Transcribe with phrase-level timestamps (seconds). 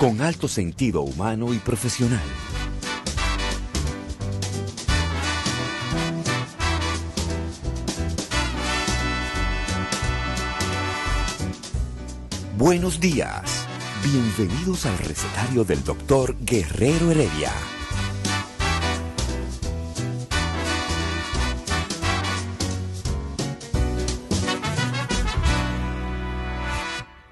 [0.00, 2.22] Con alto sentido humano y profesional.
[12.56, 13.66] Buenos días.
[14.02, 17.52] Bienvenidos al recetario del doctor Guerrero Heredia.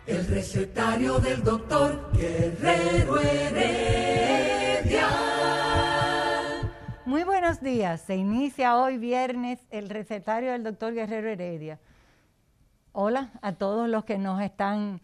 [0.06, 1.57] El recetario del doctor
[8.08, 11.78] Se inicia hoy viernes el recetario del doctor Guerrero Heredia.
[12.92, 15.02] Hola a todos los que nos están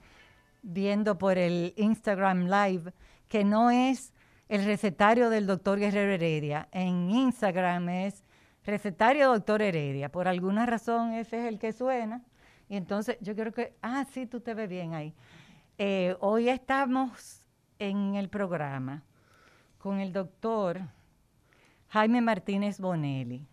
[0.63, 2.95] viendo por el Instagram Live,
[3.29, 4.15] que no es
[4.49, 6.67] el recetario del doctor Guerrero Heredia.
[6.73, 8.25] En Instagram es
[8.65, 10.11] recetario doctor Heredia.
[10.11, 12.23] Por alguna razón ese es el que suena.
[12.71, 15.15] Y entonces yo creo que, ah, sí, tú te ves bien ahí.
[15.77, 17.43] Eh, hoy estamos
[17.79, 19.03] en el programa
[19.77, 20.81] con el doctor
[21.95, 23.47] Jaime Martínez Bonelli,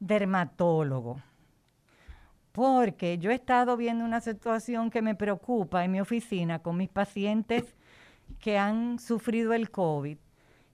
[0.00, 1.22] dermatólogo
[2.50, 6.88] porque yo he estado viendo una situación que me preocupa en mi oficina con mis
[6.88, 7.76] pacientes
[8.40, 10.18] que han sufrido el COVID,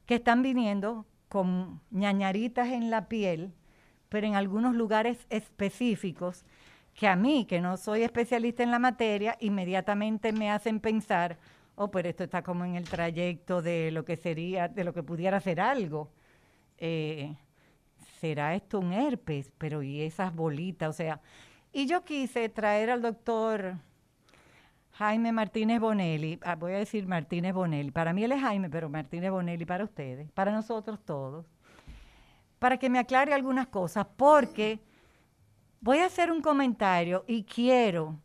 [0.06, 3.52] que están viniendo con ñañaritas en la piel,
[4.08, 6.46] pero en algunos lugares específicos
[6.94, 11.36] que a mí, que no soy especialista en la materia, inmediatamente me hacen pensar,
[11.74, 15.02] oh, pero esto está como en el trayecto de lo que sería, de lo que
[15.02, 16.08] pudiera ser algo.
[16.84, 17.36] Eh,
[18.20, 19.52] ¿Será esto un herpes?
[19.56, 21.20] Pero y esas bolitas, o sea,
[21.72, 23.76] y yo quise traer al doctor
[24.94, 28.88] Jaime Martínez Bonelli, ah, voy a decir Martínez Bonelli, para mí él es Jaime, pero
[28.88, 31.46] Martínez Bonelli para ustedes, para nosotros todos,
[32.58, 34.80] para que me aclare algunas cosas, porque
[35.80, 38.18] voy a hacer un comentario y quiero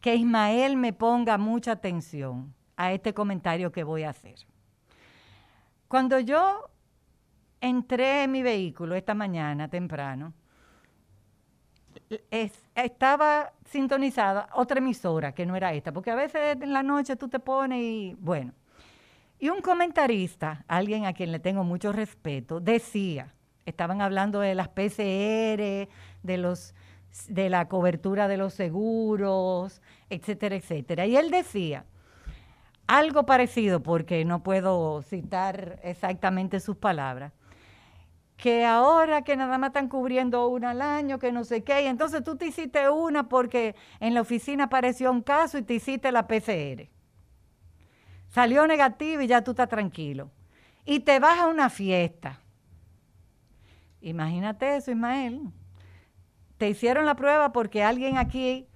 [0.00, 4.36] que Ismael me ponga mucha atención a este comentario que voy a hacer.
[5.86, 6.70] Cuando yo
[7.60, 10.32] entré en mi vehículo esta mañana temprano,
[12.74, 17.28] estaba sintonizada otra emisora que no era esta, porque a veces en la noche tú
[17.28, 18.52] te pones y bueno.
[19.38, 23.34] Y un comentarista, alguien a quien le tengo mucho respeto, decía,
[23.64, 25.88] estaban hablando de las PCR,
[26.22, 26.74] de los
[27.28, 31.06] de la cobertura de los seguros, etcétera, etcétera.
[31.06, 31.84] Y él decía
[32.86, 37.32] algo parecido, porque no puedo citar exactamente sus palabras,
[38.40, 41.86] que ahora que nada más están cubriendo una al año, que no sé qué, y
[41.86, 46.10] entonces tú te hiciste una porque en la oficina apareció un caso y te hiciste
[46.10, 46.88] la PCR.
[48.28, 50.30] Salió negativo y ya tú estás tranquilo.
[50.86, 52.40] Y te vas a una fiesta.
[54.00, 55.42] Imagínate eso, Ismael.
[56.56, 58.66] Te hicieron la prueba porque alguien aquí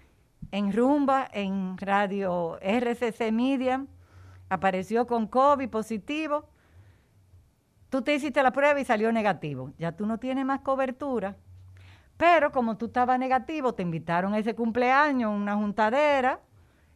[0.50, 3.86] en Rumba, en Radio RCC Media,
[4.50, 6.50] apareció con COVID positivo
[7.94, 9.71] Tú te hiciste la prueba y salió negativo.
[9.78, 11.37] Ya tú no tienes más cobertura.
[12.16, 16.41] Pero como tú estabas negativo, te invitaron a ese cumpleaños, una juntadera,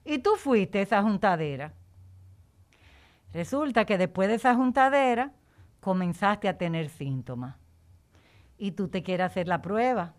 [0.05, 1.73] y tú fuiste a esa juntadera.
[3.33, 5.31] Resulta que después de esa juntadera
[5.79, 7.55] comenzaste a tener síntomas.
[8.57, 10.15] Y tú te quieres hacer la prueba.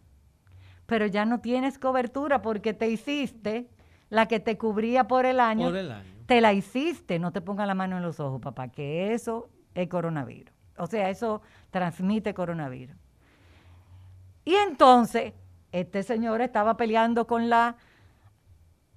[0.85, 3.69] Pero ya no tienes cobertura porque te hiciste
[4.09, 5.65] la que te cubría por el año.
[5.67, 6.09] Por el año.
[6.25, 7.19] Te la hiciste.
[7.19, 10.57] No te ponga la mano en los ojos, papá, que eso es coronavirus.
[10.79, 11.41] O sea, eso
[11.71, 12.95] transmite coronavirus.
[14.45, 15.33] Y entonces,
[15.71, 17.75] este señor estaba peleando con la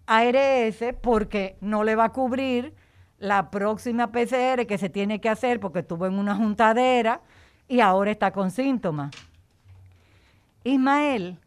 [0.07, 2.75] ARS porque no le va a cubrir
[3.19, 7.21] la próxima PCR que se tiene que hacer porque estuvo en una juntadera
[7.69, 9.15] y ahora está con síntomas.
[10.65, 11.39] Ismael,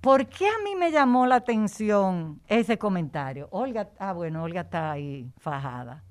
[0.00, 3.48] ¿por qué a mí me llamó la atención ese comentario?
[3.50, 6.02] Olga, ah, bueno, Olga está ahí fajada.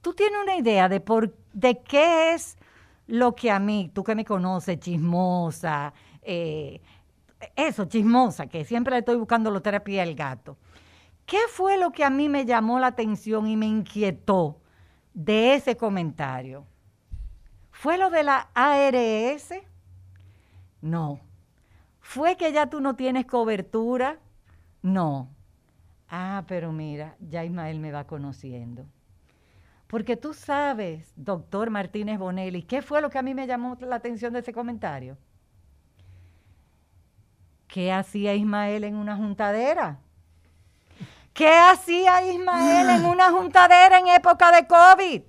[0.00, 2.56] ¿Tú tienes una idea de, por, de qué es
[3.08, 6.80] lo que a mí, tú que me conoces, chismosa, eh,
[7.56, 10.56] eso, chismosa, que siempre le estoy buscando la terapia al gato?
[11.26, 14.60] ¿Qué fue lo que a mí me llamó la atención y me inquietó
[15.14, 16.64] de ese comentario?
[17.72, 19.54] ¿Fue lo de la ARS?
[20.80, 21.20] No.
[22.00, 24.18] ¿Fue que ya tú no tienes cobertura?
[24.80, 25.28] No.
[26.08, 28.86] Ah, pero mira, ya Ismael me va conociendo.
[29.88, 33.96] Porque tú sabes, doctor Martínez Bonelli, ¿qué fue lo que a mí me llamó la
[33.96, 35.16] atención de ese comentario?
[37.66, 39.98] ¿Qué hacía Ismael en una juntadera?
[41.32, 45.22] ¿Qué hacía Ismael en una juntadera en época de COVID?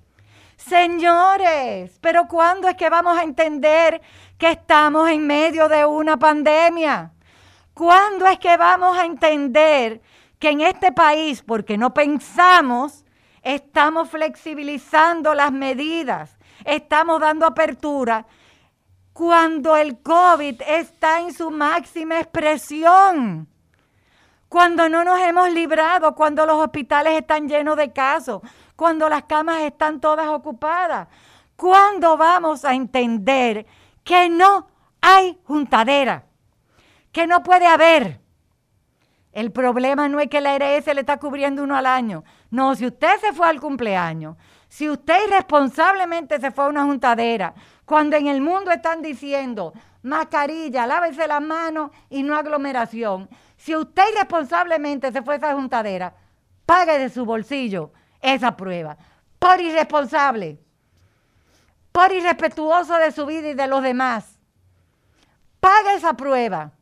[0.56, 4.02] Señores, pero ¿cuándo es que vamos a entender
[4.36, 7.12] que estamos en medio de una pandemia?
[7.72, 10.02] ¿Cuándo es que vamos a entender
[10.38, 13.06] que en este país, porque no pensamos,
[13.42, 18.26] estamos flexibilizando las medidas, estamos dando apertura
[19.12, 23.48] cuando el COVID está en su máxima expresión?
[24.48, 28.40] Cuando no nos hemos librado, cuando los hospitales están llenos de casos,
[28.74, 31.08] cuando las camas están todas ocupadas.
[31.54, 33.66] ¿Cuándo vamos a entender
[34.02, 34.68] que no
[35.02, 36.24] hay juntadera?
[37.12, 38.20] Que no puede haber.
[39.32, 42.24] El problema no es que la ARS le está cubriendo uno al año.
[42.50, 44.36] No, si usted se fue al cumpleaños,
[44.68, 47.54] si usted irresponsablemente se fue a una juntadera,
[47.84, 54.02] cuando en el mundo están diciendo mascarilla, lávese las manos y no aglomeración, si usted
[54.12, 56.14] irresponsablemente se fue a esa juntadera,
[56.66, 58.96] pague de su bolsillo esa prueba.
[59.38, 60.60] Por irresponsable,
[61.92, 64.38] por irrespetuoso de su vida y de los demás.
[65.60, 66.72] Pague esa prueba.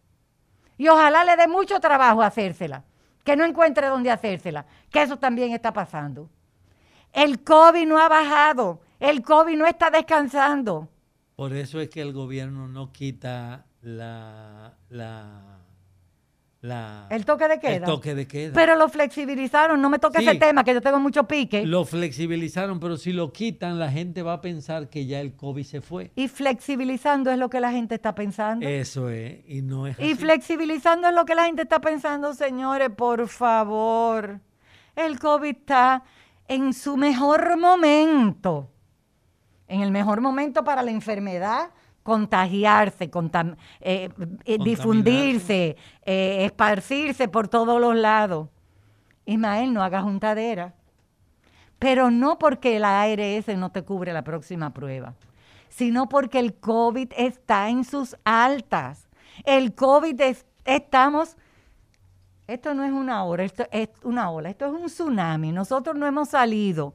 [0.76, 2.84] Y ojalá le dé mucho trabajo hacérsela.
[3.28, 4.64] Que no encuentre dónde hacérsela.
[4.90, 6.30] Que eso también está pasando.
[7.12, 8.80] El COVID no ha bajado.
[8.98, 10.88] El COVID no está descansando.
[11.36, 15.47] Por eso es que el gobierno no quita la, la
[16.60, 17.76] el toque de queda.
[17.76, 18.52] El toque de queda.
[18.52, 21.64] Pero lo flexibilizaron, no me toque ese tema, que yo tengo mucho pique.
[21.64, 25.64] Lo flexibilizaron, pero si lo quitan, la gente va a pensar que ya el COVID
[25.64, 26.10] se fue.
[26.16, 28.66] Y flexibilizando es lo que la gente está pensando.
[28.66, 32.90] Eso es, y no es Y flexibilizando es lo que la gente está pensando, señores,
[32.90, 34.40] por favor.
[34.96, 36.02] El COVID está
[36.48, 38.72] en su mejor momento.
[39.68, 41.70] En el mejor momento para la enfermedad,
[42.08, 43.10] contagiarse,
[43.82, 44.08] eh,
[44.46, 45.76] eh, difundirse,
[46.06, 48.48] eh, esparcirse por todos los lados.
[49.26, 50.72] Ismael, no haga juntadera.
[51.78, 55.16] Pero no porque la ARS no te cubre la próxima prueba,
[55.68, 59.06] sino porque el COVID está en sus altas.
[59.44, 60.18] El COVID
[60.64, 61.36] estamos,
[62.46, 65.52] esto no es una hora, esto es una ola, esto es un tsunami.
[65.52, 66.94] Nosotros no hemos salido,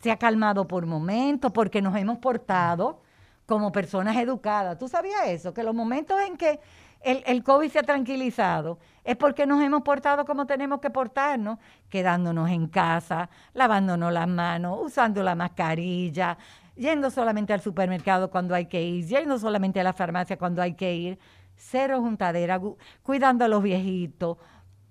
[0.00, 3.03] se ha calmado por momentos porque nos hemos portado
[3.46, 4.78] como personas educadas.
[4.78, 5.52] ¿Tú sabías eso?
[5.52, 6.60] Que los momentos en que
[7.00, 11.58] el, el, COVID se ha tranquilizado es porque nos hemos portado como tenemos que portarnos,
[11.90, 16.38] quedándonos en casa, lavándonos las manos, usando la mascarilla,
[16.74, 20.74] yendo solamente al supermercado cuando hay que ir, yendo solamente a la farmacia cuando hay
[20.74, 21.18] que ir,
[21.56, 22.58] cero juntadera,
[23.02, 24.38] cuidando a los viejitos,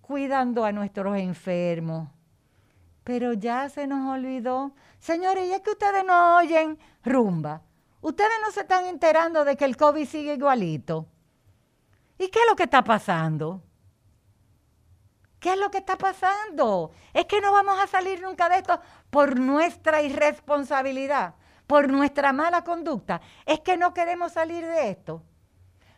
[0.01, 2.09] cuidando a nuestros enfermos.
[3.03, 4.71] Pero ya se nos olvidó.
[4.99, 7.63] Señores, y es que ustedes no oyen rumba
[8.03, 11.07] Ustedes no se están enterando de que el COVID sigue igualito.
[12.17, 13.63] ¿Y qué es lo que está pasando?
[15.39, 16.91] ¿Qué es lo que está pasando?
[17.13, 18.77] Es que no vamos a salir nunca de esto
[19.09, 21.35] por nuestra irresponsabilidad,
[21.65, 23.21] por nuestra mala conducta.
[23.45, 25.23] Es que no queremos salir de esto.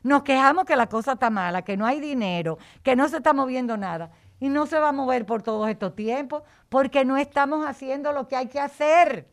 [0.04, 3.34] Nos quejamos que la cosa está mala, que no hay dinero, que no se está
[3.34, 4.12] moviendo nada.
[4.40, 8.28] Y no se va a mover por todos estos tiempos porque no estamos haciendo lo
[8.28, 9.28] que hay que hacer.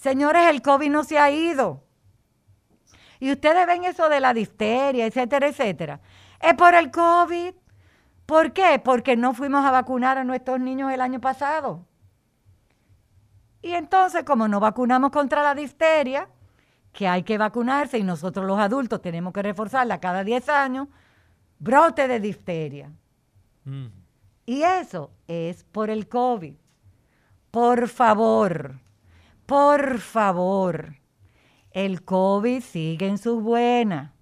[0.00, 1.84] Señores, el COVID no se ha ido.
[3.18, 6.00] Y ustedes ven eso de la difteria, etcétera, etcétera.
[6.40, 7.52] Es por el COVID.
[8.24, 8.80] ¿Por qué?
[8.82, 11.84] Porque no fuimos a vacunar a nuestros niños el año pasado.
[13.60, 16.30] Y entonces, como no vacunamos contra la difteria,
[16.94, 20.88] que hay que vacunarse y nosotros los adultos tenemos que reforzarla cada 10 años,
[21.58, 22.90] brote de difteria.
[23.64, 23.88] Mm.
[24.46, 26.54] Y eso es por el COVID.
[27.50, 28.80] Por favor,
[29.50, 30.94] por favor,
[31.72, 34.14] el COVID sigue en su buena.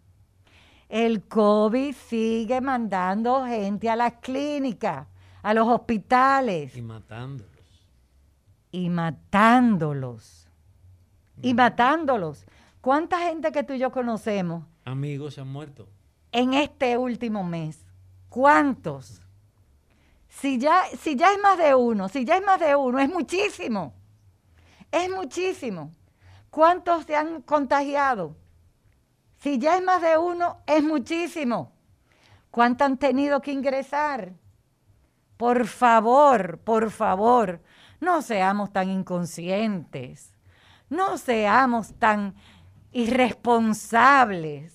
[0.88, 5.06] El COVID sigue mandando gente a las clínicas,
[5.42, 6.74] a los hospitales.
[6.74, 7.86] Y matándolos.
[8.72, 10.48] Y matándolos.
[11.42, 12.46] Y matándolos.
[12.80, 14.64] ¿Cuánta gente que tú y yo conocemos?
[14.86, 15.90] Amigos se han muerto.
[16.32, 17.84] En este último mes.
[18.30, 19.20] ¿Cuántos?
[20.26, 23.10] Si ya, si ya es más de uno, si ya es más de uno, es
[23.10, 23.97] muchísimo.
[24.90, 25.92] Es muchísimo.
[26.50, 28.36] ¿Cuántos se han contagiado?
[29.38, 31.72] Si ya es más de uno, es muchísimo.
[32.50, 34.32] ¿Cuántos han tenido que ingresar?
[35.36, 37.60] Por favor, por favor,
[38.00, 40.34] no seamos tan inconscientes.
[40.88, 42.34] No seamos tan
[42.92, 44.74] irresponsables.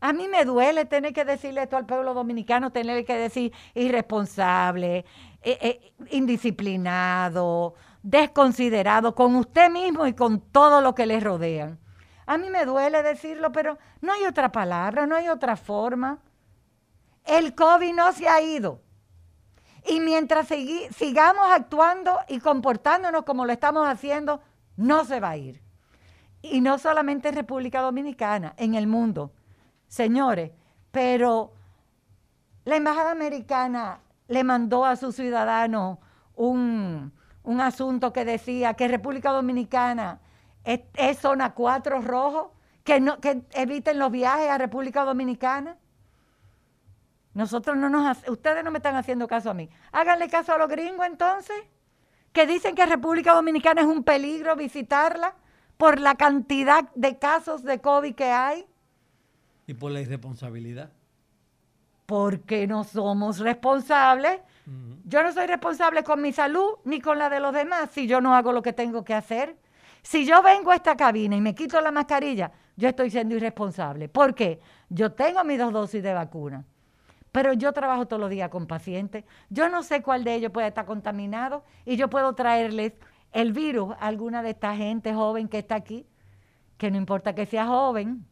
[0.00, 5.04] A mí me duele tener que decirle esto al pueblo dominicano, tener que decir irresponsable,
[5.42, 7.74] eh, eh, indisciplinado,
[8.10, 11.78] desconsiderado con usted mismo y con todo lo que le rodean.
[12.24, 16.18] A mí me duele decirlo, pero no hay otra palabra, no hay otra forma.
[17.24, 18.80] El COVID no se ha ido.
[19.86, 24.40] Y mientras sigamos actuando y comportándonos como lo estamos haciendo,
[24.76, 25.62] no se va a ir.
[26.40, 29.32] Y no solamente en República Dominicana, en el mundo.
[29.86, 30.52] Señores,
[30.90, 31.52] pero
[32.64, 35.98] la Embajada Americana le mandó a sus ciudadanos
[36.34, 37.12] un,
[37.60, 40.20] asunto que decía que República Dominicana
[40.64, 45.78] es, zona 4 rojo, que, no, que eviten los viajes a República Dominicana.
[47.34, 49.70] Nosotros no nos, ustedes no me están haciendo caso a mí.
[49.92, 51.56] Háganle caso a los gringos entonces,
[52.32, 55.34] que dicen que República Dominicana es un peligro visitarla
[55.76, 58.66] por la cantidad de casos de COVID que hay.
[59.66, 60.90] Y por la irresponsabilidad
[62.08, 64.40] porque no somos responsables.
[65.04, 68.20] Yo no soy responsable con mi salud ni con la de los demás si yo
[68.20, 69.56] no hago lo que tengo que hacer.
[70.02, 74.08] Si yo vengo a esta cabina y me quito la mascarilla, yo estoy siendo irresponsable.
[74.08, 74.60] ¿Por qué?
[74.88, 76.64] Yo tengo mis dos dosis de vacuna,
[77.32, 79.24] pero yo trabajo todos los días con pacientes.
[79.48, 82.92] Yo no sé cuál de ellos puede estar contaminado y yo puedo traerles
[83.32, 86.06] el virus a alguna de esta gente joven que está aquí,
[86.76, 88.26] que no importa que sea joven,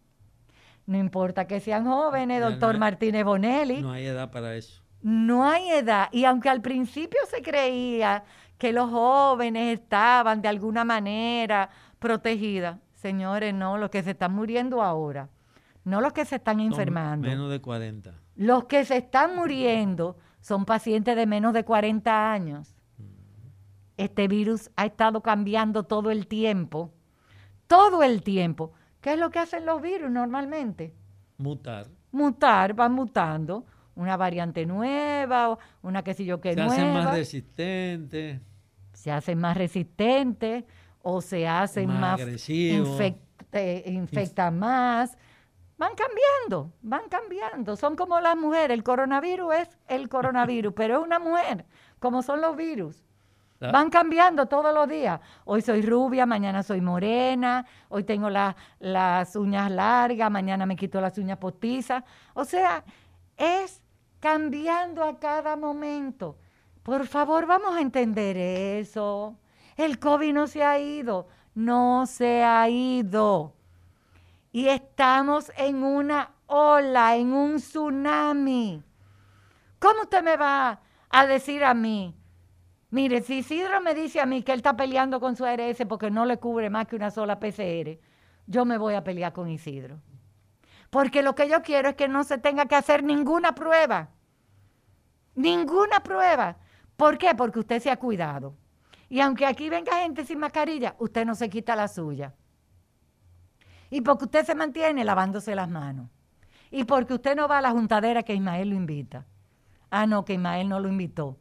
[0.87, 3.83] no importa que sean jóvenes, doctor Martínez Bonelli.
[3.83, 4.86] No hay edad para eso.
[5.03, 6.09] No hay edad.
[6.13, 8.25] Y aunque al principio se creía
[8.59, 14.83] que los jóvenes estaban de alguna manera protegidas, señores, no, los que se están muriendo
[14.83, 15.29] ahora,
[15.85, 17.29] no los que se están enfermando.
[17.29, 18.15] menos de 40.
[18.37, 22.75] Los que se están muriendo son pacientes de menos de 40 años.
[23.97, 26.93] Este virus ha estado cambiando todo el tiempo,
[27.67, 28.73] todo el tiempo.
[29.01, 30.95] ¿Qué es lo que hacen los virus normalmente?
[31.39, 31.87] Mutar.
[32.13, 33.65] Mutar, van mutando.
[33.97, 36.71] Una variante nueva, una que sé yo que nueva.
[36.71, 38.41] Se hacen más resistentes.
[38.93, 40.65] Se hacen más resistentes
[41.03, 43.01] o se hacen más, agresivos.
[43.87, 45.17] infectan más.
[45.79, 47.77] Van cambiando, van cambiando.
[47.77, 48.77] Son como las mujeres.
[48.77, 51.67] El coronavirus es el coronavirus, pero es una mujer,
[51.99, 53.03] como son los virus.
[53.61, 53.71] ¿Ah?
[53.73, 55.21] Van cambiando todos los días.
[55.45, 61.17] Hoy soy rubia, mañana soy morena, hoy tengo las uñas largas, mañana me quito las
[61.19, 62.05] uñas postizas.
[62.35, 62.85] O sea,
[63.37, 63.83] es
[64.21, 66.37] cambiando a cada momento.
[66.83, 69.37] Por favor, vamos a entender eso.
[69.77, 73.55] El COVID no se ha ido, no se ha ido.
[74.53, 78.83] Y estamos en una ola, en un tsunami.
[79.79, 80.81] ¿Cómo usted me va
[81.11, 82.15] a decir a mí?
[82.91, 86.11] Mire, si Isidro me dice a mí que él está peleando con su ARS porque
[86.11, 87.99] no le cubre más que una sola PCR,
[88.47, 90.01] yo me voy a pelear con Isidro.
[90.97, 94.09] Porque lo que yo quiero es que no se tenga que hacer ninguna prueba.
[95.35, 96.57] Ninguna prueba.
[96.97, 97.35] ¿Por qué?
[97.35, 98.55] Porque usted se ha cuidado.
[99.11, 102.33] Y aunque aquí venga gente sin mascarilla, usted no se quita la suya.
[103.91, 106.09] Y porque usted se mantiene lavándose las manos.
[106.71, 109.27] Y porque usted no va a la juntadera que Ismael lo invita.
[109.91, 111.37] Ah, no, que Ismael no lo invitó.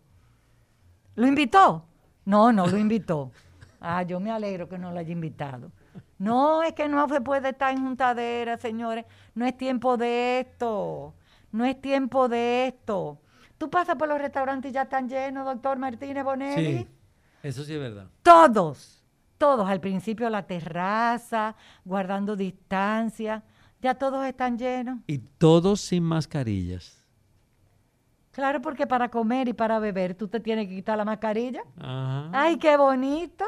[1.15, 1.85] ¿Lo invitó?
[2.25, 3.31] No, no lo invitó.
[3.87, 5.71] Ah, yo me alegro que no lo haya invitado.
[6.17, 9.05] No, es que no se puede estar en juntadera, señores.
[9.33, 11.13] No es tiempo de esto.
[11.51, 13.19] No es tiempo de esto.
[13.57, 16.77] Tú pasas por los restaurantes y ya están llenos, doctor Martínez Bonelli.
[16.79, 16.87] Sí,
[17.43, 18.07] eso sí es verdad.
[18.23, 19.03] Todos,
[19.37, 19.69] todos.
[19.69, 23.43] Al principio la terraza, guardando distancia.
[23.81, 24.99] Ya todos están llenos.
[25.07, 27.05] Y todos sin mascarillas.
[28.31, 31.63] Claro, porque para comer y para beber tú te tienes que quitar la mascarilla.
[31.77, 33.45] Ay, qué bonito.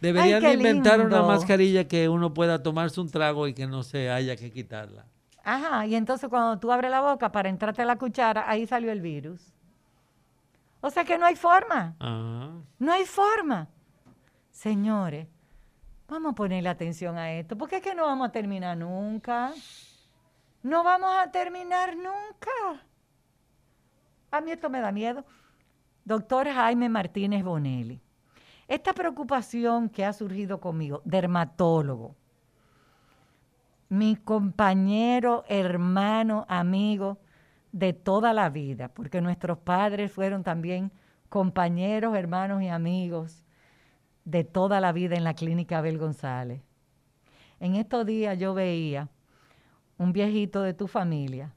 [0.00, 4.36] Deberían inventar una mascarilla que uno pueda tomarse un trago y que no se haya
[4.36, 5.06] que quitarla.
[5.44, 9.00] Ajá, y entonces cuando tú abres la boca para entrarte la cuchara, ahí salió el
[9.00, 9.52] virus.
[10.80, 11.96] O sea que no hay forma.
[12.78, 13.68] No hay forma.
[14.50, 15.28] Señores,
[16.08, 19.52] vamos a ponerle atención a esto, porque es que no vamos a terminar nunca.
[20.62, 22.84] No vamos a terminar nunca.
[24.30, 25.24] A mí esto me da miedo.
[26.04, 28.00] Doctor Jaime Martínez Bonelli,
[28.70, 32.14] esta preocupación que ha surgido conmigo, dermatólogo,
[33.88, 37.18] mi compañero, hermano, amigo
[37.72, 40.92] de toda la vida, porque nuestros padres fueron también
[41.28, 43.44] compañeros, hermanos y amigos
[44.24, 46.62] de toda la vida en la clínica Abel González.
[47.58, 49.08] En estos días yo veía
[49.98, 51.52] un viejito de tu familia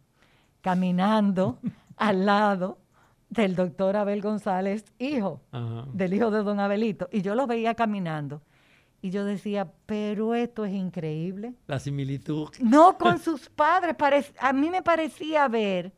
[0.62, 1.60] caminando
[1.96, 2.80] al lado
[3.34, 5.42] del doctor Abel González, hijo,
[5.94, 7.10] del hijo de don Abelito.
[7.12, 8.42] Y yo lo veía caminando.
[9.02, 11.56] Y yo decía, pero esto es increíble.
[11.68, 12.50] La similitud.
[12.62, 14.34] No, con sus padres.
[14.40, 15.92] a mí me parecía ver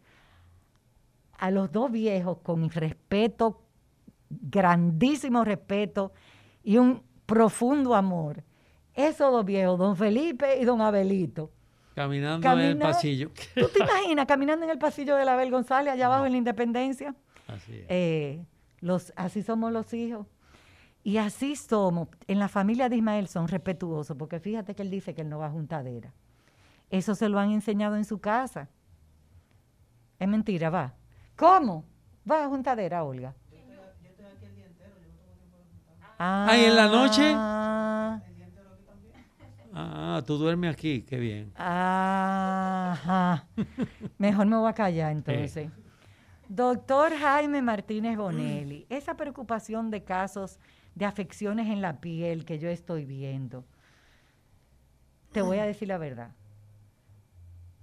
[1.37, 3.61] a los dos viejos con respeto
[4.29, 6.13] grandísimo respeto
[6.63, 8.43] y un profundo amor.
[8.93, 11.51] Esos dos viejos, don Felipe y don Abelito.
[11.93, 13.31] Caminando en el pasillo.
[13.53, 17.15] ¿Tú te imaginas caminando en el pasillo de Abel González, allá abajo en la Independencia?
[17.47, 17.85] Así es.
[17.89, 18.45] Eh,
[18.79, 20.27] los, así somos los hijos.
[21.03, 22.07] Y así somos.
[22.27, 25.37] En la familia de Ismael son respetuosos, porque fíjate que él dice que él no
[25.39, 26.13] va a juntadera.
[26.89, 28.69] Eso se lo han enseñado en su casa.
[30.17, 30.95] Es mentira, va.
[31.35, 31.85] ¿Cómo?
[32.29, 33.35] Va a juntadera, Olga.
[33.51, 33.75] Yo estoy,
[34.25, 36.15] aquí el día entero, yo no tengo tiempo de juntar.
[36.17, 37.33] Ah, ¿Ah, en la noche?
[39.77, 41.51] Ah, tú duermes aquí, qué bien.
[41.55, 43.45] Ajá.
[44.17, 45.69] Mejor me voy a callar entonces.
[46.47, 50.59] Doctor Jaime Martínez Bonelli, esa preocupación de casos
[50.93, 53.65] de afecciones en la piel que yo estoy viendo,
[55.31, 56.31] te voy a decir la verdad.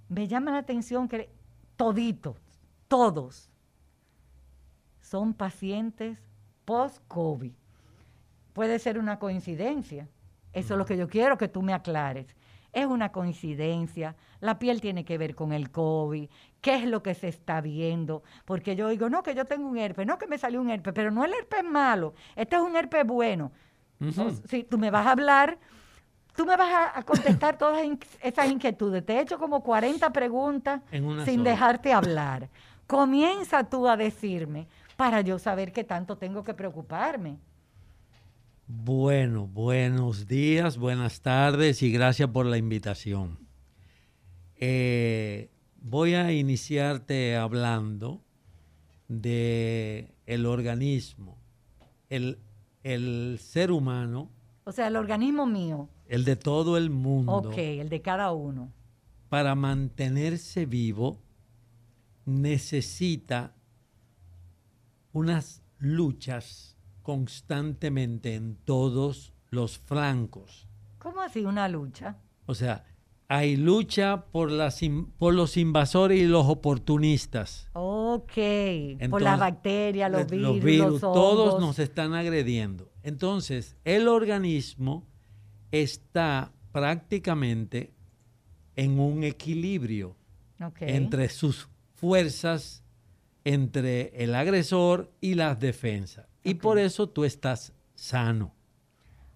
[0.09, 1.29] Me llama la atención que
[1.77, 2.37] toditos,
[2.89, 3.51] todos,
[5.01, 6.19] son pacientes
[6.65, 7.53] post-COVID.
[8.53, 10.09] Puede ser una coincidencia.
[10.53, 12.37] Eso es lo que yo quiero que tú me aclares.
[12.73, 16.31] Es una coincidencia, la piel tiene que ver con el COVID,
[16.63, 19.77] qué es lo que se está viendo, porque yo digo, no, que yo tengo un
[19.77, 22.75] herpes, no que me salió un herpes, pero no el herpes malo, este es un
[22.75, 23.53] herpes bueno.
[24.49, 25.59] Si tú me vas a hablar,
[26.35, 27.87] tú me vas a, contestar todas
[28.21, 29.05] esas inquietudes.
[29.07, 30.81] Te he hecho como 40 preguntas
[31.25, 32.49] sin dejarte hablar.
[32.89, 34.67] Comienza tú a decirme
[34.97, 37.39] para yo saber qué tanto tengo que preocuparme.
[38.67, 43.39] Bueno, buenos días, buenas tardes y gracias por la invitación.
[44.57, 45.51] Eh,
[45.83, 48.23] voy a iniciarte hablando
[49.09, 51.39] de el organismo,
[52.09, 52.39] el,
[52.83, 54.31] el, ser humano.
[54.65, 55.89] O sea, el organismo mío.
[56.09, 57.33] El de todo el mundo.
[57.33, 58.73] Ok, el de cada uno.
[59.29, 61.19] Para mantenerse vivo
[62.25, 63.55] necesita
[65.13, 70.69] unas luchas constantemente en todos los flancos.
[70.99, 72.17] ¿Cómo así una lucha?
[72.47, 72.85] O sea,
[73.35, 74.81] hay lucha por, las,
[75.17, 77.71] por los invasores y los oportunistas.
[77.73, 78.35] Ok,
[79.09, 82.93] por las bacterias, los virus, los virus todos nos están agrediendo.
[83.03, 85.07] Entonces, el organismo
[85.71, 87.95] está prácticamente
[88.77, 90.15] en un equilibrio
[90.81, 92.85] entre sus fuerzas,
[93.45, 96.27] entre el agresor y las defensas.
[96.45, 98.55] Y por eso tú estás sano.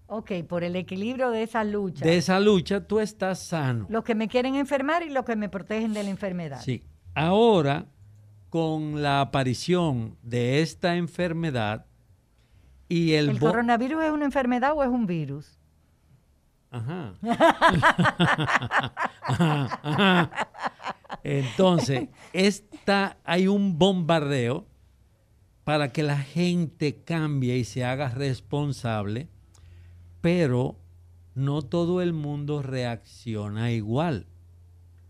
[0.07, 2.05] Ok, por el equilibrio de esa lucha.
[2.05, 3.87] De esa lucha tú estás sano.
[3.89, 6.61] Los que me quieren enfermar y los que me protegen de la enfermedad.
[6.61, 6.83] Sí.
[7.13, 7.87] Ahora,
[8.49, 11.85] con la aparición de esta enfermedad
[12.87, 13.29] y el...
[13.29, 15.59] ¿El coronavirus es una enfermedad o es un virus?
[16.71, 17.13] Ajá.
[21.23, 24.67] Entonces, esta, hay un bombardeo
[25.63, 29.27] para que la gente cambie y se haga responsable,
[30.27, 30.75] pero
[31.35, 34.25] no todo el mundo reacciona igual.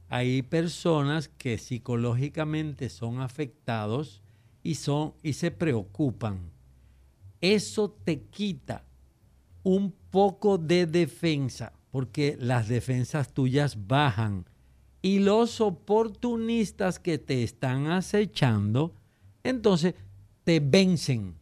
[0.09, 4.21] Hay personas que psicológicamente son afectados
[4.61, 6.51] y, son, y se preocupan.
[7.41, 8.83] Eso te quita
[9.63, 14.45] un poco de defensa, porque las defensas tuyas bajan
[15.01, 18.93] y los oportunistas que te están acechando,
[19.43, 19.95] entonces
[20.43, 21.33] te vencen.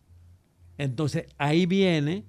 [0.78, 2.24] Entonces ahí viene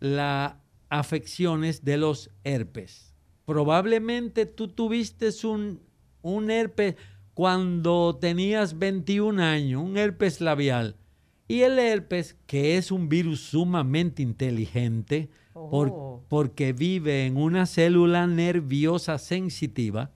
[0.00, 0.54] las
[0.88, 3.14] afecciones de los herpes.
[3.44, 5.80] Probablemente tú tuviste un,
[6.22, 6.96] un herpes
[7.34, 10.96] cuando tenías 21 años, un herpes labial.
[11.46, 16.22] Y el herpes, que es un virus sumamente inteligente, oh.
[16.28, 20.10] porque vive en una célula nerviosa sensitiva,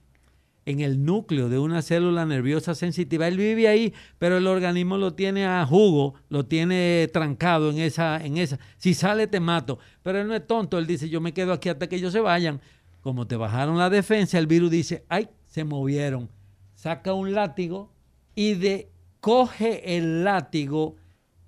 [0.65, 3.27] en el núcleo de una célula nerviosa sensitiva.
[3.27, 8.23] Él vive ahí, pero el organismo lo tiene a jugo, lo tiene trancado en esa,
[8.23, 8.59] en esa.
[8.77, 9.79] Si sale te mato.
[10.01, 12.19] Pero él no es tonto, él dice, yo me quedo aquí hasta que ellos se
[12.19, 12.61] vayan.
[13.01, 16.29] Como te bajaron la defensa, el virus dice, ay, se movieron.
[16.73, 17.91] Saca un látigo
[18.35, 20.95] y de, coge el látigo,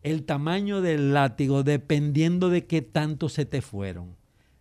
[0.03, 4.15] el tamaño del látigo, dependiendo de qué tanto se te fueron.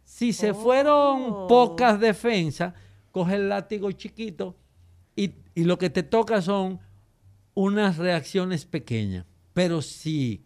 [0.05, 1.47] Si se fueron oh.
[1.49, 2.75] pocas defensas,
[3.15, 4.57] coge el látigo chiquito
[5.15, 6.81] y, lo que te toca son
[7.55, 9.25] unas reacciones pequeñas.
[9.53, 10.45] Pero si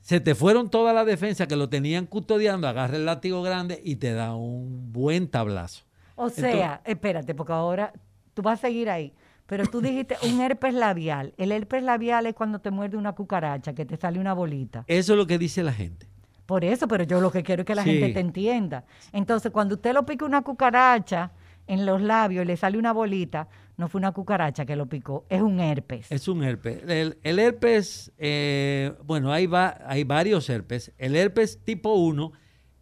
[0.00, 3.96] se te fueron toda la defensa que lo tenían custodiando, agarra el látigo grande y
[3.96, 5.84] te da un buen tablazo.
[6.16, 7.92] O sea, espérate, porque ahora
[8.34, 9.14] tú vas a seguir ahí.
[9.46, 11.34] Pero tú dijiste un herpes labial.
[11.36, 14.84] El herpes labial es cuando te muerde una cucaracha, que te sale una bolita.
[14.88, 16.08] Eso es lo que dice la gente.
[16.46, 18.84] Por eso, pero yo lo que quiero es que la gente te entienda.
[19.12, 21.30] Entonces, cuando usted lo pica una cucaracha,
[21.66, 25.26] en los labios y le sale una bolita, no fue una cucaracha que lo picó,
[25.28, 26.10] es un herpes.
[26.10, 26.82] Es un herpes.
[26.86, 30.92] El, el herpes, eh, bueno, hay, va, hay varios herpes.
[30.98, 32.32] El herpes tipo 1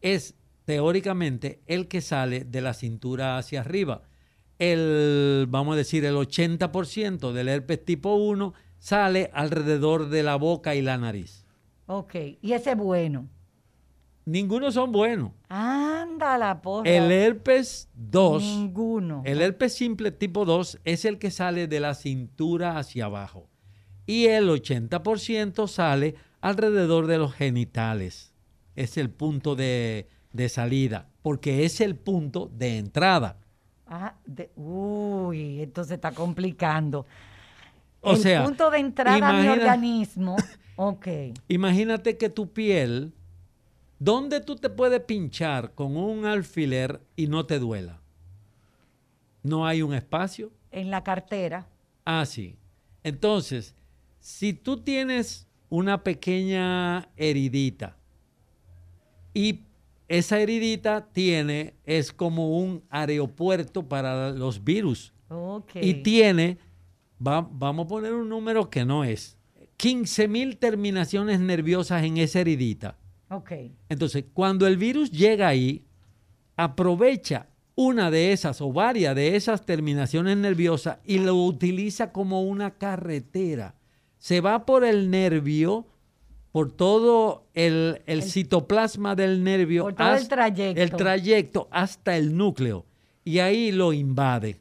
[0.01, 4.03] es teóricamente el que sale de la cintura hacia arriba.
[4.59, 10.75] El, vamos a decir, el 80% del herpes tipo 1 sale alrededor de la boca
[10.75, 11.45] y la nariz.
[11.87, 13.29] Ok, y ese es bueno.
[14.27, 15.33] Ninguno son buenos.
[15.49, 16.89] Anda la porra.
[16.91, 19.23] El herpes 2, Ninguno.
[19.27, 23.49] el herpes simple tipo 2 es el que sale de la cintura hacia abajo.
[24.07, 28.33] Y el 80% sale alrededor de los genitales.
[28.77, 33.39] Es el punto de, de salida, porque es el punto de entrada.
[33.87, 37.07] Ah, de- uy, entonces está complicando.
[38.01, 40.37] O el sea, punto de entrada a mi imagina- organismo.
[40.77, 41.07] Ok.
[41.49, 43.13] Imagínate que tu piel,
[43.99, 48.01] ¿dónde tú te puedes pinchar con un alfiler y no te duela?
[49.43, 50.53] No hay un espacio.
[50.71, 51.67] En la cartera.
[52.05, 52.57] Ah, sí.
[53.03, 53.75] Entonces,
[54.21, 57.97] si tú tienes una pequeña heridita
[59.33, 59.61] y
[60.09, 65.77] esa heridita tiene, es como un aeropuerto para los virus Ok.
[65.81, 66.59] y tiene,
[67.25, 69.37] va- vamos a poner un número que no es,
[69.77, 72.97] 15 mil terminaciones nerviosas en esa heridita.
[73.37, 73.53] Ok.
[73.89, 75.85] Entonces, cuando el virus llega ahí,
[76.57, 82.73] aprovecha una de esas o varias de esas terminaciones nerviosas y lo utiliza como una
[82.73, 83.75] carretera.
[84.19, 85.87] Se va por el nervio,
[86.53, 90.81] por todo el, el citoplasma del nervio, Por todo el trayecto.
[90.81, 92.87] el trayecto hasta el núcleo
[93.25, 94.61] y ahí lo invade.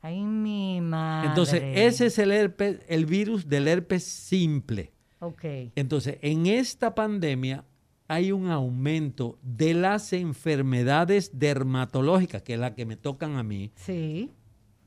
[0.00, 1.28] Ay, mi madre.
[1.28, 4.90] Entonces, ese es el herpes, el virus del herpes simple.
[5.20, 5.44] Ok.
[5.76, 7.64] Entonces, en esta pandemia
[8.12, 13.70] hay un aumento de las enfermedades dermatológicas, que es la que me tocan a mí,
[13.76, 14.30] Sí.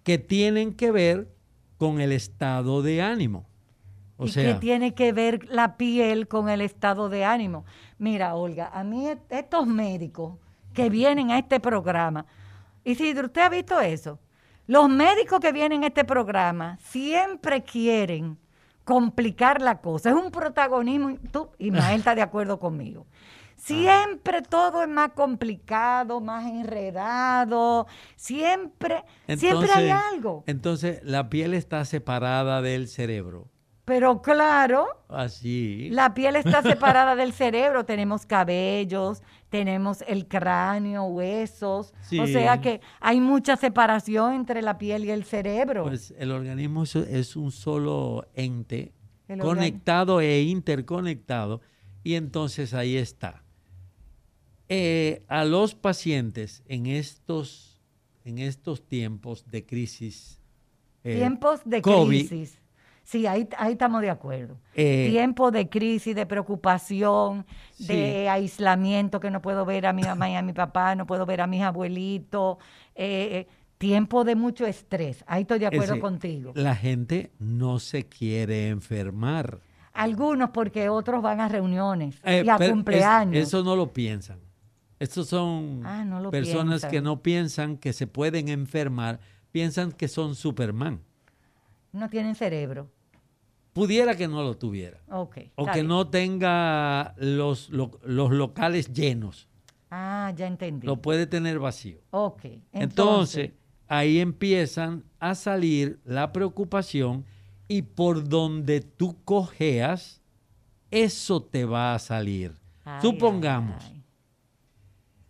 [0.03, 1.27] que tienen que ver
[1.77, 3.45] con el estado de ánimo.
[4.17, 7.65] O ¿Y sea, qué tiene que ver la piel con el estado de ánimo?
[7.97, 10.35] Mira, Olga, a mí est- estos médicos
[10.73, 12.25] que vienen a este programa,
[12.83, 14.19] Isidro, ¿usted ha visto eso?
[14.67, 18.38] Los médicos que vienen a este programa siempre quieren
[18.85, 20.11] complicar la cosa.
[20.11, 23.05] Es un protagonismo, tú, Ismael está de acuerdo conmigo.
[23.57, 29.03] Siempre todo es más complicado, más enredado, siempre,
[29.37, 30.43] siempre hay algo.
[30.45, 33.47] Entonces, la piel está separada del cerebro.
[33.85, 35.89] Pero claro, Así.
[35.91, 42.81] La piel está separada del cerebro, tenemos cabellos, tenemos el cráneo, huesos, o sea que
[42.99, 45.83] hay mucha separación entre la piel y el cerebro.
[45.83, 48.91] Pues el organismo es, un solo ente
[49.27, 51.61] El conectado e interconectado
[52.03, 53.43] y entonces ahí está.
[54.67, 57.79] Eh, a los pacientes en estos,
[58.23, 60.41] en estos tiempos de crisis,
[61.03, 62.59] eh, Tiempos de COVID, crisis.
[63.05, 64.57] Sí, ahí, ahí estamos de acuerdo.
[64.73, 67.85] Eh, Tiempos de crisis, de preocupación, Sí.
[67.87, 71.25] de aislamiento, que no puedo ver a mi mamá y a mi papá, no puedo
[71.25, 72.57] ver a mis abuelitos.
[72.95, 75.23] eh, eh, tiempo de mucho estrés.
[75.27, 76.53] Ahí estoy de acuerdo ese- contigo.
[76.55, 79.59] La gente no se quiere enfermar.
[79.93, 83.35] Algunos porque otros van a reuniones Eh, y a es- cumpleaños.
[83.35, 84.39] eso no lo piensan.
[84.97, 89.19] Estos son Ah, no personas que no piensan que se pueden enfermar,
[89.51, 91.01] piensan que son Superman.
[91.91, 92.89] No tienen cerebro.
[93.75, 95.01] Pudiera que no lo tuviera.
[95.09, 95.88] O que bien.
[95.88, 99.49] no tenga los, lo- los locales llenos.
[99.91, 100.88] Ah, ya entendí.
[100.88, 101.99] Lo puede tener vacío.
[102.11, 102.39] ok.
[102.45, 103.51] Entonces, Entonces,
[103.89, 107.25] ahí empiezan a salir la preocupación
[107.67, 110.21] y por donde tú cojeas,
[110.89, 112.53] eso te va a salir.
[112.85, 114.03] ay, Supongamos, ay, ay.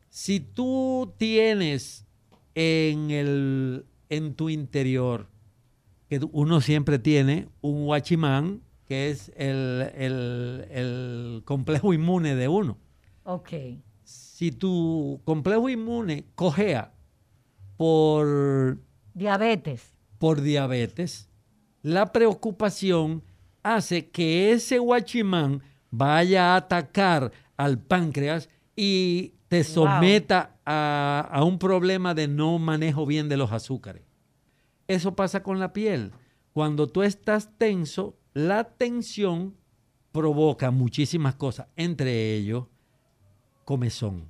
[0.09, 2.05] si tú tienes
[2.53, 5.27] en, el, en tu interior,
[6.19, 12.77] que uno siempre tiene un guachimán, que es el, el- el complejo inmune de uno.
[13.23, 13.49] Ok.
[14.03, 16.93] Si tu complejo inmune cojea
[17.77, 18.77] por,
[19.13, 19.93] Diabetes.
[20.19, 21.29] por diabetes,
[21.81, 23.23] la preocupación
[23.63, 29.73] hace que ese guachimán vaya a atacar al páncreas y te Wow.
[29.73, 34.03] someta a, a un problema de no manejo bien de los azúcares.
[34.87, 36.11] Eso pasa con la piel.
[36.53, 39.55] Cuando tú estás tenso, la tensión
[40.11, 42.65] provoca muchísimas cosas, entre ellos
[43.65, 44.29] comezón.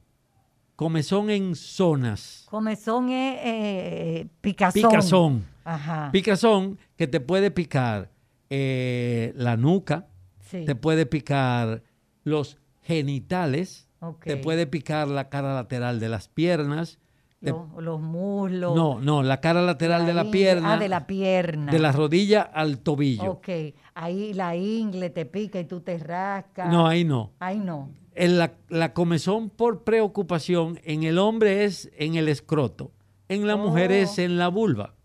[0.75, 2.45] Comezón en zonas.
[2.49, 4.81] Comezón es eh, picazón.
[4.81, 5.45] Picazón.
[5.63, 6.09] Ajá.
[6.11, 8.11] Picazón que te puede picar
[8.49, 10.07] eh, la nuca,
[10.39, 10.65] sí.
[10.65, 11.83] te puede picar
[12.23, 13.87] los genitales,
[14.23, 16.99] te puede picar la cara lateral de las piernas,
[17.41, 18.75] Los, los muslos.
[18.75, 20.73] No, no, la cara lateral de la pierna.
[20.73, 21.71] Ah, de la pierna.
[21.71, 23.31] de la rodilla al tobillo.
[23.33, 23.49] Ok,
[23.93, 26.71] ahí la ingle te pica y tú te rascas.
[26.71, 27.33] No, ahí no.
[27.39, 27.91] Ahí no.
[28.15, 32.91] En la, la comezón por preocupación en el hombre es en el escroto,
[33.27, 33.93] en la mujer Oh.
[33.95, 34.95] es en la vulva.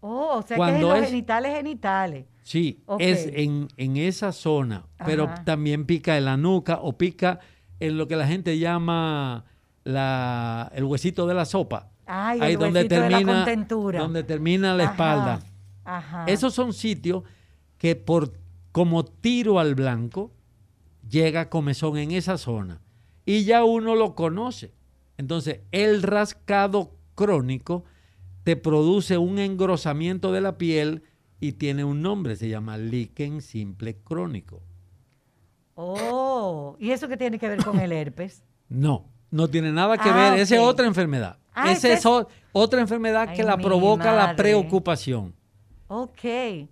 [0.00, 2.24] Oh, o sea que es en los es- genitales genitales.
[2.42, 7.40] Sí, es en, en esa zona, pero también pica en la nuca o pica
[7.80, 9.46] en lo que la gente llama
[9.84, 11.90] la, el huesito de la sopa.
[12.06, 14.00] Ay, ahí el donde de la termina, contentura.
[14.00, 15.40] donde termina la Ajá, espalda.
[15.84, 16.24] Ajá.
[16.26, 17.22] Esos son sitios
[17.78, 18.32] que por
[18.72, 20.32] como tiro al blanco
[21.08, 22.80] llega comezón en esa zona
[23.24, 24.72] y ya uno lo conoce.
[25.16, 27.84] Entonces, el rascado crónico
[28.42, 31.02] te produce un engrosamiento de la piel
[31.40, 34.62] y tiene un nombre, se llama líquen simple crónico.
[35.74, 38.42] Oh, ¿y eso qué tiene que ver con el herpes?
[38.68, 41.38] No, no tiene nada que Ah, ver, esa es otra enfermedad.
[41.52, 45.34] Ah, esa ese es otra enfermedad que la provoca la preocupación.
[45.88, 46.24] Ok.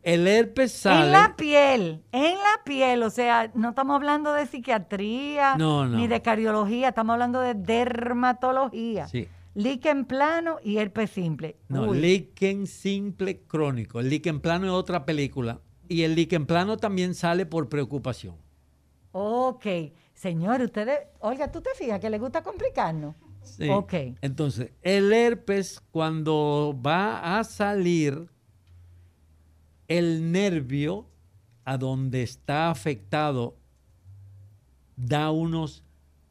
[0.02, 1.06] El herpes sale.
[1.06, 5.96] En la piel, en la piel, o sea, no estamos hablando de psiquiatría No, no.
[5.96, 9.06] ni de cardiología, estamos hablando de dermatología.
[9.08, 9.28] Sí.
[9.54, 11.56] Líquen plano y herpes simple.
[11.68, 14.00] No, Uy, líquen simple crónico.
[14.00, 15.60] El líquen plano es otra película.
[15.88, 18.36] Y el líquen plano también sale por preocupación.
[19.12, 19.66] Ok.
[20.22, 23.16] Señor, ustedes, Olga, ¿tú te fijas que le gusta complicarnos?
[23.42, 23.68] Sí.
[23.68, 23.92] Ok.
[24.20, 28.28] Entonces, el herpes, cuando va a salir,
[29.88, 31.08] el nervio
[31.64, 33.56] a donde está afectado
[34.94, 35.82] da unos,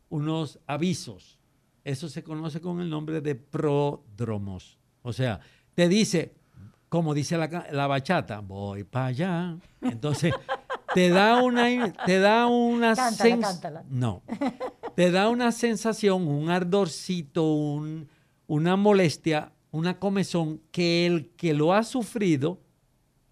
[0.08, 1.38] unos avisos.
[1.84, 4.80] Eso se conoce con el nombre de pródromos.
[5.02, 5.42] O sea,
[5.76, 6.34] te dice,
[6.88, 9.58] como dice la, la bachata, voy para allá.
[9.82, 10.34] Entonces,
[10.94, 13.84] te da una, te da una Cántala.
[13.90, 14.22] No.
[14.96, 18.08] Te da una sensación, un ardorcito, un-
[18.48, 22.60] una molestia, una comezón que el que lo ha sufrido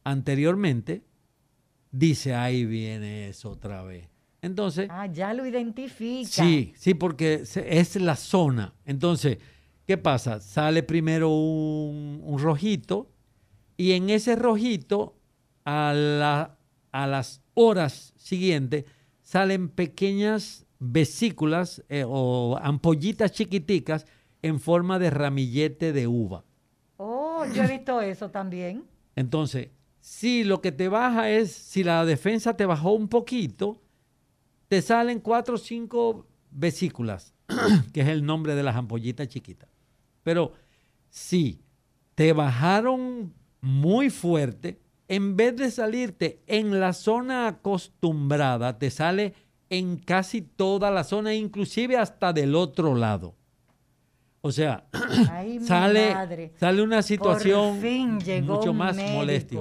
[0.03, 1.03] anteriormente
[1.91, 4.07] dice, ahí viene eso otra vez.
[4.41, 6.29] Entonces, Ah, ya lo identifica.
[6.29, 8.73] Sí, sí, porque es la zona.
[8.85, 9.37] Entonces,
[9.85, 10.39] ¿qué pasa?
[10.39, 13.11] Sale primero un, un rojito
[13.75, 15.15] y en ese rojito,
[15.65, 16.57] a, la-
[16.91, 18.85] a las horas siguientes,
[19.21, 24.05] salen pequeñas vesículas eh, o ampollitas chiquiticas
[24.41, 26.45] en forma de ramillete de uva.
[26.95, 28.85] Oh, yo he visto eso también.
[29.15, 29.69] Entonces,
[29.99, 33.81] si lo que te baja es, si la defensa te bajó un poquito,
[34.69, 37.33] te salen cuatro o cinco vesículas,
[37.93, 39.69] que es el nombre de las ampollitas chiquitas.
[40.23, 40.53] Pero
[41.09, 41.61] si
[42.15, 49.33] te bajaron muy fuerte, en vez de salirte en la zona acostumbrada, te sale
[49.69, 53.35] en casi toda la zona, inclusive hasta del otro lado.
[54.41, 54.85] O sea,
[55.31, 56.53] Ay, sale, madre.
[56.57, 59.17] sale una situación Por fin llegó mucho un más médico.
[59.17, 59.59] molestia.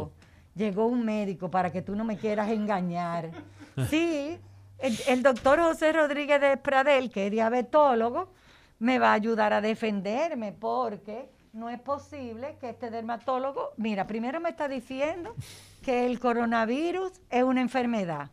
[0.54, 3.30] Llegó un médico para que tú no me quieras engañar.
[3.90, 4.36] Sí,
[4.78, 8.32] el, el doctor José Rodríguez de Pradel, que es diabetólogo,
[8.80, 11.28] me va a ayudar a defenderme porque
[11.58, 15.34] no es posible que este dermatólogo, mira, primero me está diciendo
[15.82, 18.30] que el coronavirus es una enfermedad.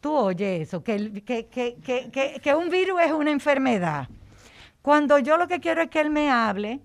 [0.00, 4.08] Tú oyes eso, que, el- que, que, que, que, que un virus es una enfermedad.
[4.82, 6.80] Cuando yo lo que quiero es que él me hable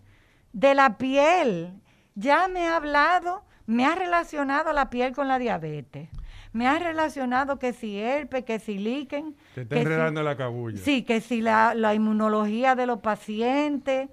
[0.53, 1.73] de la piel.
[2.15, 6.09] Ya me ha hablado, me ha relacionado la piel con la diabetes.
[6.53, 9.35] Me ha relacionado que si herpes, que si líquen.
[9.53, 10.77] Te está si- enredando la cabulla.
[10.81, 14.09] Sí, que si la, la inmunología de los pacientes.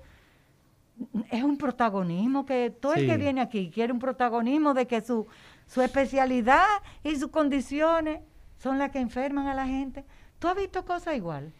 [1.30, 5.26] Es un protagonismo que todo el que viene aquí quiere un protagonismo de que su,
[5.66, 6.64] su especialidad
[7.04, 8.20] y sus condiciones
[8.58, 10.04] son las que enferman a la gente.
[10.38, 11.52] ¿Tú has visto cosas igual?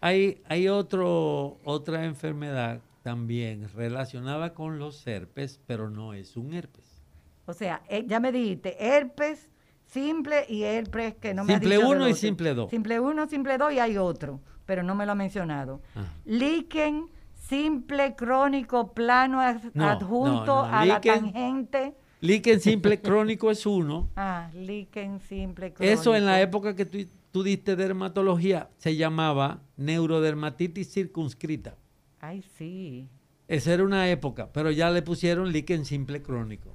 [0.00, 7.02] Hay, hay otro, otra enfermedad también relacionada con los herpes, pero no es un herpes.
[7.46, 9.48] O sea, eh, ya me dijiste, herpes
[9.86, 12.20] simple y herpes que no me Simple dicho del uno y otro.
[12.20, 12.70] simple dos.
[12.70, 15.80] Simple uno, simple dos y hay otro, pero no me lo ha mencionado.
[15.96, 16.04] Ah.
[16.26, 17.08] Líquen
[17.48, 21.94] simple crónico plano ad- No, adjunto no, a la tangente.
[22.20, 24.08] Líquen simple crónico es uno.
[24.16, 26.00] Ah, líquen simple crónico.
[26.00, 26.98] Eso en la época que tú,
[27.30, 31.76] tú diste dermatología se llamaba neurodermatitis circunscrita.
[32.20, 33.08] Ay, sí.
[33.46, 36.74] Esa era una época, pero ya le pusieron líquen simple crónico.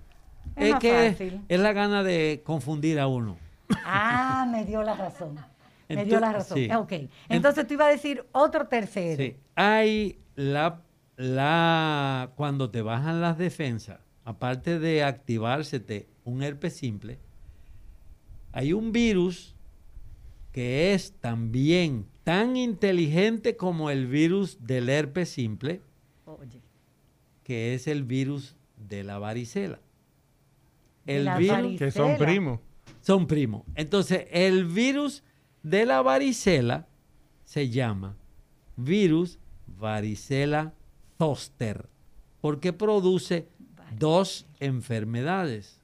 [0.56, 3.38] Es que es la gana de confundir a uno.
[3.86, 5.36] Ah, me dio la razón.
[5.96, 6.90] Me dio la Entonces, razón.
[6.90, 7.06] sí.
[7.06, 7.12] Ok.
[7.30, 9.24] Entonces tú ibas a decir otro tercero.
[9.24, 9.36] Sí.
[9.56, 10.82] Hay la,
[11.18, 17.20] la, cuando te bajan las defensas, aparte de activársete un herpes simple,
[18.52, 19.56] hay un virus
[20.52, 25.82] que es también tan inteligente como el virus del herpes simple
[27.44, 29.80] que es el virus de la varicela.
[31.06, 31.78] El la virus varicela.
[31.80, 32.60] Que son primos.
[33.02, 33.64] son primos.
[33.76, 35.24] Entonces, el virus
[35.64, 36.88] de la varicela
[37.44, 38.16] se llama
[38.76, 40.74] virus varicela
[41.18, 41.88] zoster,
[42.42, 43.48] porque produce
[43.98, 45.80] dos enfermedades.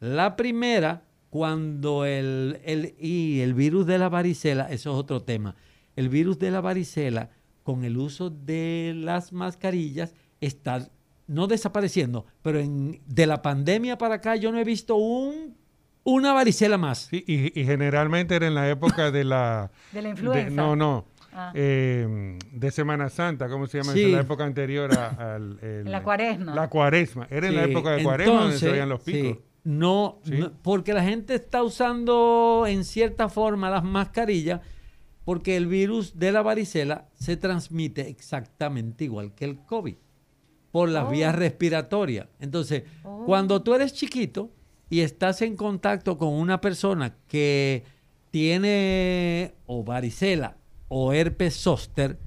[0.00, 5.54] La primera, cuando el, el- y el virus de la varicela, eso es otro tema.
[5.96, 7.30] El virus de la varicela,
[7.62, 10.88] con el uso de las mascarillas, está
[11.28, 15.56] no desapareciendo, pero en- de la pandemia para acá yo no he visto un,
[16.04, 17.06] una varicela más.
[17.10, 19.70] Sí, y, y generalmente era en la época de la...
[19.92, 20.50] De la influenza.
[20.54, 21.06] no, no.
[21.34, 21.50] Ah.
[21.54, 23.94] eh, de Semana Santa, ¿cómo se llama?
[23.94, 24.02] Sí.
[24.02, 24.16] eso?
[24.16, 25.58] La época anterior a- al...
[25.62, 26.54] el- La cuaresma.
[26.54, 27.26] La cuaresma.
[27.30, 29.38] Era en la época de cuaresma donde se entonces, veían los picos.
[29.38, 30.32] sí, no, Sí.
[30.38, 34.60] no, porque la gente está usando en cierta forma las mascarillas
[35.24, 39.94] porque el virus de la varicela se transmite exactamente igual que el COVID
[40.70, 41.10] por las Oh.
[41.10, 42.26] vías respiratorias.
[42.40, 43.24] Entonces, Oh.
[43.24, 44.50] cuando tú eres chiquito
[44.92, 47.82] y estás en contacto con una persona que
[48.30, 52.18] tiene o varicela o herpes zóster,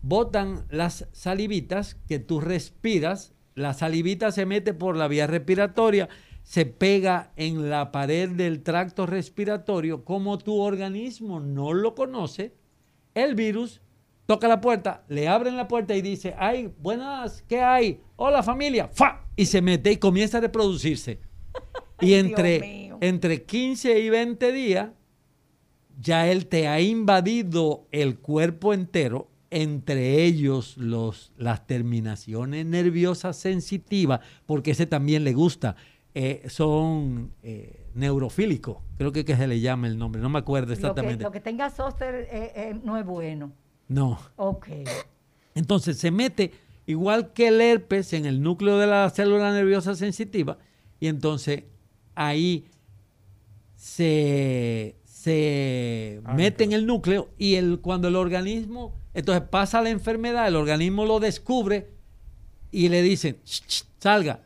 [0.00, 6.08] botan las salivitas que tú respiras, la salivita se mete por la vía respiratoria,
[6.44, 12.54] se pega en la pared del tracto respiratorio, como tu organismo no lo conoce,
[13.12, 13.82] el virus
[14.24, 18.00] toca la puerta, le abren la puerta y dice, ay, buenas, ¿qué hay?
[18.16, 19.26] Hola familia, ¡fa!
[19.36, 21.28] Y se mete y comienza a reproducirse.
[22.00, 24.90] Y entre, entre 15 y 20 días,
[26.00, 34.20] ya él te ha invadido el cuerpo entero, entre ellos los, las terminaciones nerviosas sensitivas,
[34.46, 35.76] porque ese también le gusta.
[36.14, 40.68] eh, son eh, neurofílicos, creo que, que se le llama el nombre, no me acuerdo
[40.68, 41.24] Lo que, exactamente.
[41.24, 43.52] lo que tenga zóster eh, eh, no es bueno.
[43.88, 44.18] No.
[44.36, 44.68] Ok.
[45.54, 46.52] Entonces se mete
[46.86, 50.58] igual que el herpes en el núcleo de la célula nerviosa sensitiva
[51.00, 51.64] y entonces
[52.14, 52.66] ahí
[53.74, 59.90] se, se Ah, mete en el núcleo y el, cuando el organismo, entonces pasa la
[59.90, 61.90] enfermedad, el organismo lo descubre
[62.70, 64.42] y le dicen, "Ch, ch, salga.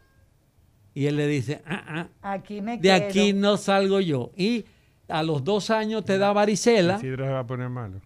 [0.95, 2.95] Y él le dice, "Ah, ah, Aquí me de quedo.
[3.09, 4.31] aquí no salgo yo.
[4.37, 4.65] Y
[5.09, 6.97] a los dos años te da varicela.
[6.97, 8.01] Isidro se va a poner malo.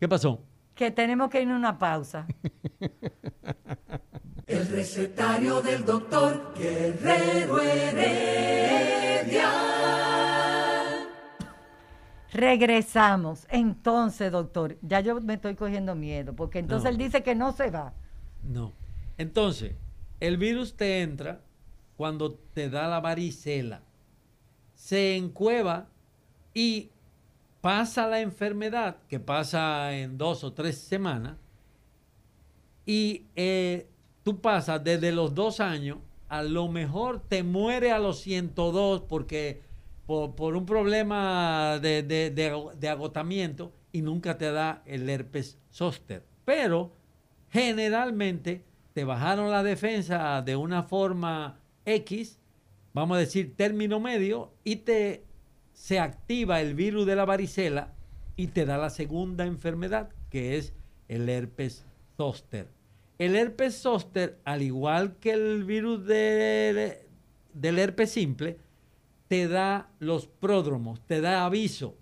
[0.00, 0.42] ¿Qué pasó?
[0.74, 2.26] Que tenemos que ir a una pausa.
[4.46, 9.50] El recetario del doctor Guerrero Heredia.
[12.32, 13.46] Regresamos.
[13.48, 16.90] Entonces, doctor, ya yo me estoy cogiendo miedo, porque entonces No.
[16.90, 17.94] él dice que no se va.
[18.42, 18.72] No.
[19.16, 19.72] Entonces,
[20.20, 21.40] el virus te entra
[21.96, 23.80] cuando te da la varicela.
[24.74, 25.86] Se encueva
[26.52, 26.90] y
[27.60, 31.36] pasa la enfermedad, que pasa en dos o tres semanas,
[32.84, 33.88] y eh,
[34.24, 39.62] tú pasas desde los dos años, a lo mejor te muere a los 102 porque
[40.06, 46.24] por, un problema de agotamiento y nunca te da el herpes zóster.
[46.44, 46.90] Pero
[47.50, 52.40] generalmente te bajaron la defensa de una forma X,
[52.92, 55.24] vamos a decir término medio, y te
[55.74, 57.92] se activa el virus de la varicela
[58.36, 60.72] y te da la segunda enfermedad, que es
[61.06, 62.68] el herpes zóster.
[63.18, 67.06] El herpes zóster, al igual que el virus de-
[67.52, 68.58] del herpes simple,
[69.28, 71.96] te da los pródromos, te da aviso.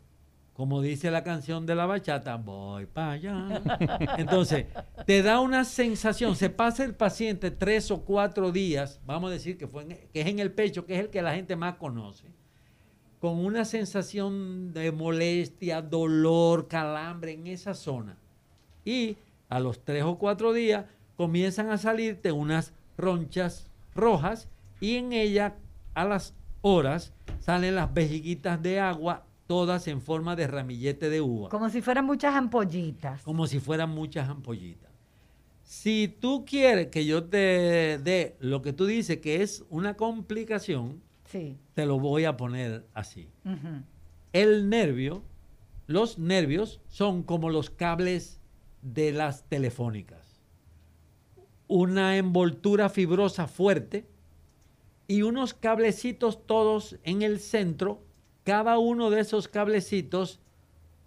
[0.54, 3.62] Como dice la canción de la bachata, voy para allá.
[4.18, 4.66] Entonces,
[5.06, 9.56] te da una sensación, se pasa el paciente tres o cuatro días, vamos a decir
[9.56, 11.76] que, fue en- que es en el pecho, que es el que la gente más
[11.76, 12.26] conoce,
[13.20, 18.16] con una sensación de molestia, dolor, calambre en esa zona.
[18.84, 19.16] Y
[19.48, 20.84] a los tres o cuatro días
[21.26, 24.48] comienzan a salirte unas ronchas rojas
[24.80, 25.54] y en ella
[25.94, 31.48] a las horas salen las vejiguitas de agua, todas en forma de ramillete de uva
[31.48, 33.22] Como si fueran muchas ampollitas.
[33.22, 34.90] como si fueran muchas ampollitas.
[35.62, 41.00] Si tú quieres que yo te dé lo que tú dices que es una complicación,
[41.26, 41.56] Sí.
[41.74, 43.28] te lo voy a poner así.
[44.32, 45.22] El nervio,
[45.86, 48.40] los nervios son como los cables
[48.82, 50.21] de las telefónicas.
[51.74, 54.04] Una envoltura fibrosa fuerte
[55.08, 58.02] y unos cablecitos todos en el centro.
[58.44, 60.38] Cada uno de esos cablecitos,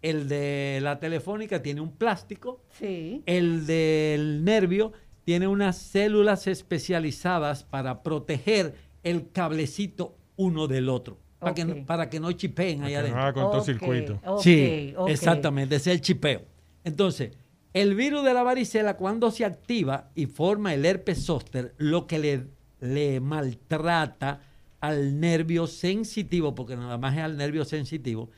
[0.01, 3.22] el de la telefónica tiene un plástico, Sí.
[3.28, 4.91] el del nervio
[5.24, 12.20] tiene unas células especializadas para proteger el cablecito uno del otro, para, que, para que
[12.20, 13.18] no chipeen que adentro.
[13.20, 14.20] no haga Ok, cortocircuito.
[14.26, 16.41] ok, sí, exactamente, ese es el chipeo.
[16.84, 17.32] Entonces,
[17.76, 22.19] El virus de la varicela, cuando se activa y forma el herpes zóster, lo que
[22.19, 22.47] le,
[22.80, 24.39] le maltrata
[24.80, 28.30] al nervio sensitivo, porque nada más es al nervio sensitivo,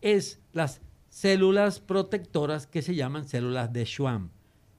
[0.00, 0.80] es las
[1.10, 4.30] células protectoras que se llaman células de Schwann.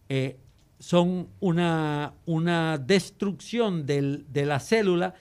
[0.10, 0.38] Eh,
[0.80, 5.14] son una, una destrucción del- de la célula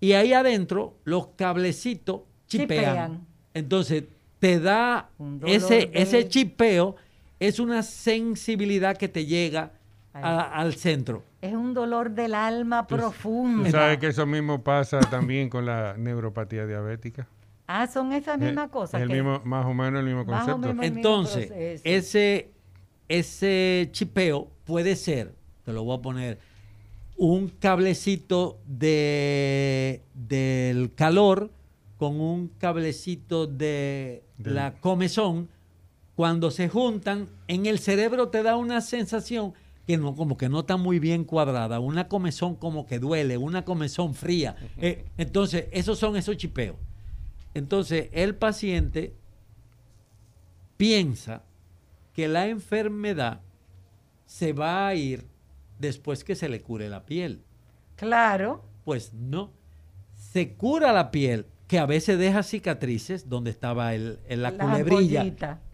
[0.00, 2.78] y ahí adentro los cablecitos chipean.
[2.84, 3.26] Chipean.
[3.54, 4.04] Entonces
[4.38, 5.08] te da
[5.46, 6.96] ese, de- ese chipeo,
[7.40, 9.72] es una sensibilidad que te llega
[10.12, 11.22] a- al centro.
[11.42, 13.70] Es un dolor del alma Tú profundo.
[13.70, 17.26] sabes que eso mismo pasa también con la neuropatía diabética.
[17.66, 19.00] Ah, son esas mismas cosas.
[19.00, 20.58] el mismo, más o menos el mismo concepto.
[20.58, 20.70] menos.
[20.70, 22.50] el mismo Entonces, ese,
[23.08, 26.38] ese chipeo puede ser, te lo voy a poner,
[27.16, 31.50] un cablecito de, del calor
[31.96, 35.48] con un cablecito de la comezón.
[36.16, 39.54] Cuando se juntan, en el cerebro te da una sensación
[39.86, 43.64] que no, como que no está muy bien cuadrada, una comezón como que duele, una
[43.64, 44.56] comezón fría.
[44.78, 46.76] Eh, entonces, esos son esos chipeos.
[47.52, 49.14] Entonces, el paciente
[50.76, 51.42] piensa
[52.12, 53.40] que la enfermedad
[54.26, 55.26] se va a ir
[55.78, 57.42] después que se le cure la piel.
[57.96, 58.64] Claro.
[58.84, 59.52] Pues no.
[60.14, 65.24] Se cura la piel, que a veces deja cicatrices donde estaba el, el- la culebrilla.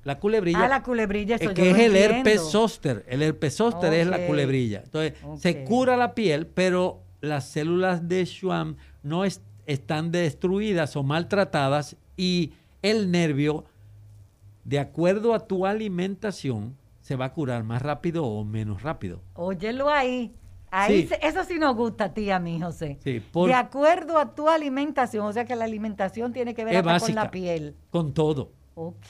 [0.03, 0.65] La culebrilla.
[0.65, 3.05] Ah, la culebrilla, eso eh, yo que lo es el herpes zóster.
[3.07, 4.81] El herpes zóster es la culebrilla.
[4.83, 11.03] Entonces, se cura la piel, pero las células de Schwann no es- están destruidas o
[11.03, 13.67] maltratadas y el nervio,
[14.65, 19.21] de acuerdo a tu alimentación, se va a curar más rápido o menos rápido.
[19.35, 20.33] Óyelo ahí.
[20.71, 21.09] Ahí Sí.
[21.09, 22.99] se- eso sí nos gusta a ti, a mí, José.
[23.03, 26.83] Sí, por- De acuerdo a tu alimentación, o sea que la alimentación tiene que ver
[26.85, 27.75] con la piel.
[27.91, 28.53] Con todo.
[28.75, 29.07] Ok,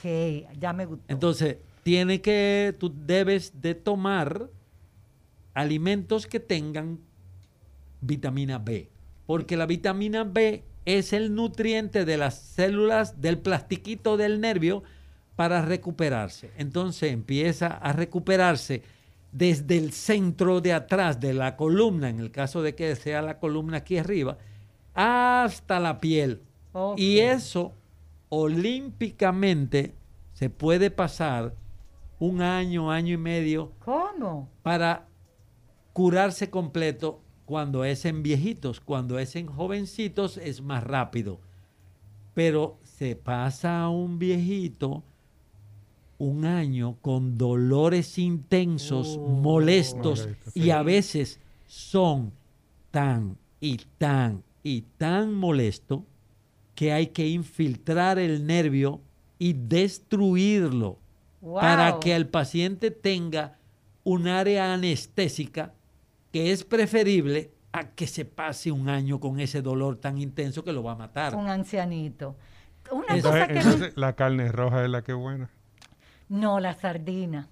[0.59, 1.05] ya me gustó.
[1.07, 4.49] Entonces, tiene que, tú debes de tomar
[5.53, 6.99] alimentos que tengan
[8.01, 8.89] vitamina B,
[9.25, 14.83] porque la vitamina B es el nutriente de las células del plastiquito del nervio
[15.35, 16.51] para recuperarse.
[16.57, 18.81] Entonces empieza a recuperarse
[19.31, 23.39] desde el centro de atrás de la columna, en el caso de que sea la
[23.39, 24.37] columna aquí arriba,
[24.93, 26.41] hasta la piel.
[26.97, 27.73] Y eso
[28.29, 29.95] olímpicamente
[30.33, 31.55] se puede pasar
[32.19, 34.49] un año, año y medio ¿Cómo?
[34.63, 35.07] para
[35.93, 41.41] curarse completo cuando es en viejitos, cuando es en jovencitos es más rápido.
[42.33, 45.03] Pero se pasa a un viejito
[46.21, 49.27] un año con dolores intensos, Oh.
[49.27, 50.71] molestos Molesto, y sí.
[50.71, 52.31] a veces son
[52.91, 56.01] tan y tan y tan molestos
[56.75, 59.01] que hay que infiltrar el nervio
[59.39, 60.99] y destruirlo
[61.41, 63.57] para que el paciente tenga
[64.03, 65.73] un área anestésica
[66.31, 70.71] que es preferible a que se pase un año con ese dolor tan intenso que
[70.73, 71.35] lo va a matar.
[71.35, 72.35] Un ancianito.
[72.91, 75.49] Una cosa que entonces, la carne roja es la que es buena.
[76.31, 77.47] No, la sardina.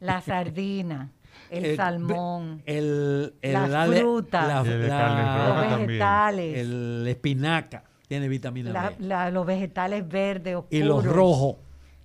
[0.00, 1.10] La sardina,
[1.50, 4.46] el Eh, salmón, El, el Las frutas.
[4.48, 8.96] la- carne los vegetales, el espinaca tiene vitamina la- B.
[8.98, 10.68] la- los vegetales verdes oscuros.
[10.78, 11.56] y los rojos,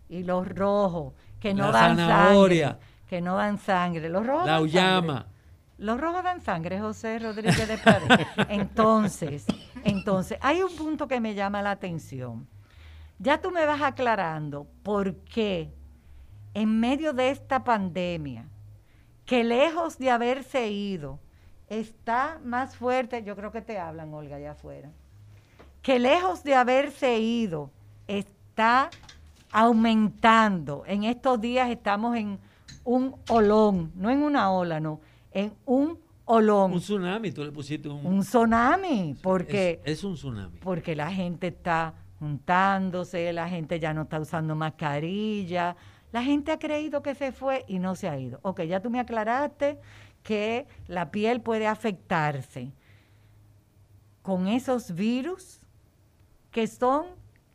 [0.09, 2.67] Y los rojos, que no La dan zanahoria.
[2.69, 2.87] sangre.
[3.09, 4.09] Que no dan sangre.
[4.09, 5.13] Los rojos la dan uyama.
[5.15, 5.31] sangre.
[5.79, 8.25] Los rojos dan sangre, José Rodríguez de Pared.
[8.49, 9.45] Entonces,
[9.83, 12.47] entonces, hay un punto que me llama la atención.
[13.19, 15.73] Ya tú me vas aclarando por qué
[16.53, 18.47] en medio de esta pandemia,
[19.25, 21.19] que lejos de haberse ido,
[21.67, 24.91] está más fuerte, yo creo que te hablan, Olga, allá afuera,
[25.81, 27.71] que lejos de haberse ido,
[28.07, 28.89] está
[29.51, 30.83] aumentando.
[30.87, 32.39] En estos días estamos en
[32.83, 35.01] un olón, no en una ola, no,
[35.31, 38.05] en un olón, Un tsunami, tú le pusiste un...
[38.05, 40.57] un tsunami, porque es, es un tsunami.
[40.59, 45.75] porque la gente está juntándose, la gente ya no está usando mascarilla,
[46.11, 48.39] la gente ha creído que se fue y no se ha ido.
[48.41, 49.79] Ok, ya tú me aclaraste
[50.23, 52.71] que la piel puede afectarse
[54.21, 55.61] con esos virus,
[56.51, 57.05] que son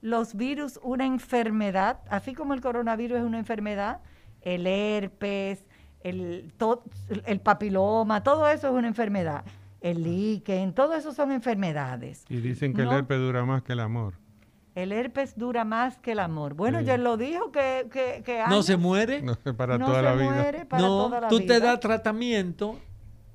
[0.01, 4.01] los virus una enfermedad, así como el coronavirus es una enfermedad,
[4.41, 5.65] el herpes,
[6.01, 6.83] el, to-
[7.27, 9.45] el papiloma, todo eso es una enfermedad.
[9.81, 12.25] El líquen, todo eso son enfermedades.
[12.29, 12.93] Y dicen que No.
[12.93, 14.15] el herpes dura más que el amor.
[14.75, 16.55] El herpes dura más que el amor.
[16.55, 16.87] Bueno, Sí.
[16.87, 19.21] ya lo dijo que, que, que No se muere.
[19.23, 20.31] No para no toda se la vida.
[20.33, 21.55] muere para no, toda la tú vida.
[21.55, 22.79] te das tratamiento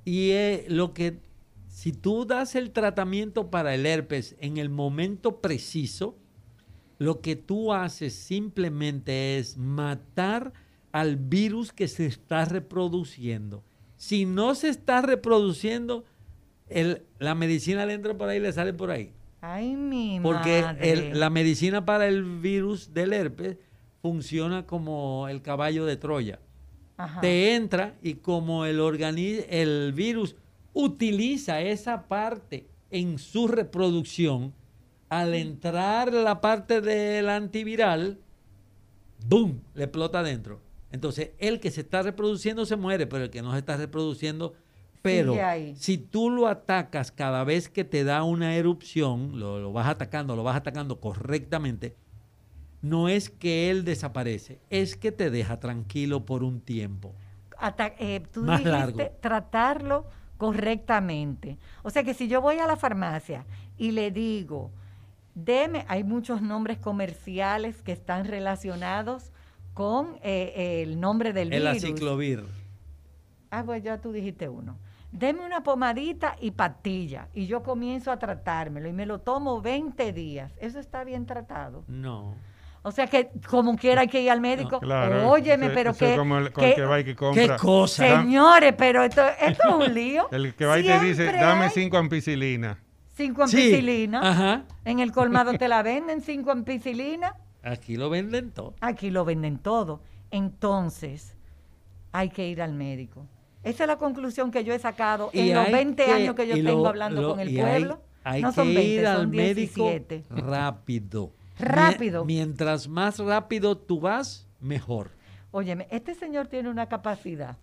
[0.03, 1.19] y eh, lo que
[1.67, 6.17] si tú das el tratamiento para el herpes en el momento preciso,
[6.97, 10.53] lo que tú haces simplemente es matar
[10.91, 13.63] al virus que se está reproduciendo.
[13.97, 16.05] Si no se está reproduciendo,
[16.67, 19.13] el- la medicina le entra por ahí y le sale por ahí.
[19.41, 20.91] Ay, mi Porque madre.
[20.91, 23.57] el- la medicina para el virus del herpes
[24.01, 26.39] funciona como el caballo de Troya.
[26.97, 27.21] Ajá.
[27.21, 30.35] Te entra y como el, organi- el virus
[30.73, 34.53] utiliza esa parte en su reproducción,
[35.09, 38.19] al entrar la parte del antiviral,
[39.27, 39.61] ¡boom!
[39.75, 40.61] Le explota adentro.
[40.91, 44.53] Entonces, el que se está reproduciendo se muere, pero el que no se está reproduciendo,
[45.07, 45.35] pero
[45.75, 50.35] si tú lo atacas cada vez que te da una erupción, lo, lo vas atacando,
[50.35, 51.95] lo vas atacando correctamente,
[52.81, 57.13] no es que él desaparece, es que te deja tranquilo por un tiempo.
[57.57, 58.99] Ata- eh, tú Más dijiste largo.
[59.19, 60.05] tratarlo
[60.37, 61.57] correctamente.
[61.83, 63.45] O sea que si yo voy a la farmacia
[63.77, 64.71] y le digo,
[65.33, 69.31] deme, hay muchos nombres comerciales que están relacionados
[69.73, 71.83] con eh, el nombre del El virus.
[71.83, 72.43] aciclovir.
[73.49, 74.77] Ah, pues ya tú dijiste uno.
[75.11, 80.11] Deme una pomadita y pastilla y yo comienzo a tratármelo y me lo tomo 20
[80.13, 80.51] días.
[80.59, 81.83] Eso está bien tratado.
[81.87, 82.35] No.
[82.83, 84.79] O sea que como quiera hay que ir al médico.
[84.79, 85.29] Claro.
[85.29, 87.43] Óyeme, pero es que, como el, que- el que va y que compra.
[87.47, 88.19] ¿Qué cosa?
[88.21, 90.27] señores, pero esto, esto es un lío.
[90.31, 92.77] El que va y te dice, dame hay cinco ampicilina.
[93.15, 94.19] cinco Sí, ampicilina.
[94.29, 94.63] Ajá.
[94.85, 97.33] En el colmado te la venden cinco ampicilina.
[97.63, 98.73] Aquí lo venden todo.
[98.79, 100.01] Aquí lo venden todo.
[100.31, 101.35] Entonces,
[102.13, 103.25] hay que ir al médico.
[103.67, 106.35] Esa es la conclusión que yo he sacado Y en los hay 20 que- años
[106.35, 108.01] que yo tengo lo- hablando lo- con el hay- pueblo.
[108.23, 110.23] Hay, no que son 20, ir al son médico 17.
[110.29, 111.31] rápido.
[111.59, 112.23] Rápido.
[112.23, 115.11] Mie- Mientras más rápido tú vas, mejor.
[115.51, 117.57] Óyeme, este señor tiene una capacidad.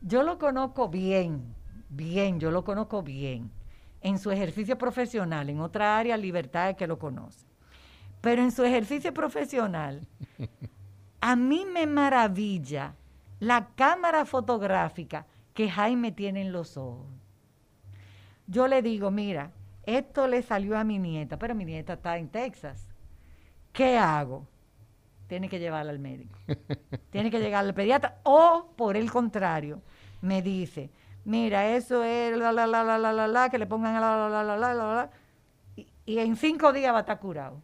[0.00, 1.54] Yo lo conozco bien,
[1.88, 3.50] bien, yo lo conozco bien.
[4.00, 7.46] En su ejercicio profesional, en otra área, libertad es que lo conoce.
[8.20, 10.06] Pero en su ejercicio profesional,
[11.20, 12.94] a mí me maravilla
[13.40, 15.26] la cámara fotográfica
[15.58, 17.08] que Jaime tiene en los ojos.
[18.46, 19.50] Yo le digo, mira,
[19.86, 22.94] esto le salió a mi nieta, pero mi nieta está en Texas.
[23.72, 24.46] ¿Qué hago?
[25.26, 26.38] Tiene que llevarla al médico.
[27.10, 28.20] Tiene que llegar al pediatra.
[28.22, 29.82] O, por el contrario,
[30.20, 30.92] me dice,
[31.24, 34.28] mira, eso es la, la, la, la, la, la, la, que le pongan la, la,
[34.28, 35.10] la, la, la, la, la,
[35.74, 37.60] y, y en cinco días va a estar curado.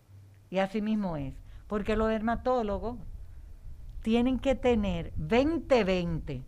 [0.51, 1.33] Y así mismo es.
[1.69, 2.97] Porque los dermatólogos
[4.03, 6.43] tienen que tener 20-20.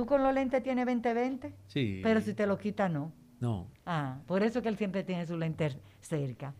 [0.00, 1.52] ¿Tú con los lentes tienes 20-20?
[1.66, 2.00] Sí.
[2.02, 3.12] Pero si te lo quita, no.
[3.38, 3.66] No.
[3.84, 6.54] Ah, por eso que él siempre tiene su lente cerca.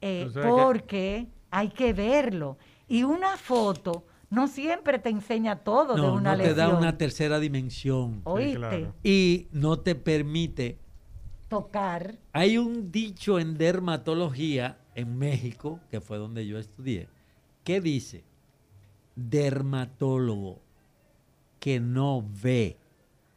[0.00, 2.58] Eh, que- porque hay que verlo.
[2.86, 7.40] Y una foto no siempre te enseña todo de una no te da una tercera
[7.40, 8.20] dimensión.
[8.22, 8.94] Oíste, claro.
[9.02, 10.78] Y no te permite.
[11.48, 12.14] tocar.
[12.32, 17.08] Hay un dicho en dermatología en México, que fue donde yo estudié,
[17.64, 18.22] que dice,
[19.16, 20.60] dermatólogo
[21.62, 22.76] que no ve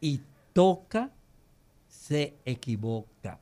[0.00, 0.20] y
[0.52, 1.12] toca,
[1.86, 3.38] se equivoca.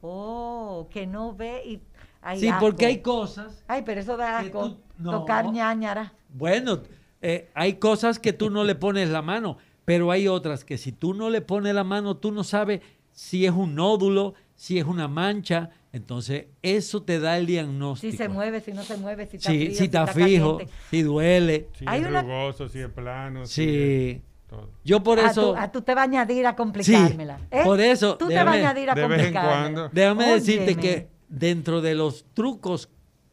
[0.00, 1.80] Oh, que no ve y.
[2.22, 4.70] ay, sí, porque hay cosas Ay, pero eso da asco.
[4.70, 5.10] tú- no.
[5.10, 6.14] Tocar ñañara.
[6.30, 6.80] Bueno,
[7.20, 10.90] eh, hay cosas que tú no le pones la mano, pero hay otras que si
[10.90, 12.80] tú no le pones la mano, tú no sabes
[13.12, 15.68] si es un nódulo, si es una mancha.
[15.94, 18.10] Entonces, eso te da el diagnóstico.
[18.10, 20.74] Si se mueve, si no se mueve, si está Sí, frío, si está fijo, caliente.
[20.90, 21.68] si duele.
[21.78, 23.46] Si Hay es una- rugoso, si es plano.
[23.46, 24.10] si Sí.
[24.10, 24.70] es todo.
[24.84, 27.38] Yo por eso, tú, tú te vas a añadir a complicármela.
[27.48, 27.60] ¿eh?
[27.64, 29.90] por eso, Tú te vas a añadir a de vez en complicármela.
[29.92, 32.88] déjame decirte que dentro de los trucos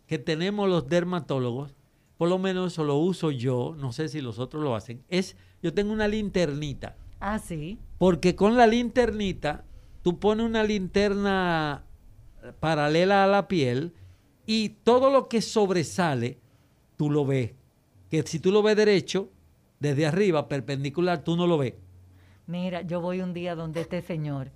[0.05, 1.74] que tenemos los dermatólogos,
[2.18, 5.36] por lo menos eso lo uso yo, no sé si los otros lo hacen, es,
[5.64, 6.95] yo tengo una linternita.
[7.20, 7.80] Ah, sí.
[7.97, 9.64] Porque con la linternita,
[10.03, 11.86] tú pones una linterna
[12.59, 13.93] paralela a la piel
[14.45, 16.37] y todo lo que sobresale,
[16.97, 17.53] tú lo ves.
[18.09, 19.29] Que si tú lo ves derecho,
[19.79, 21.73] desde arriba, perpendicular, tú no lo ves.
[22.47, 24.51] Mira, yo voy un día donde este señor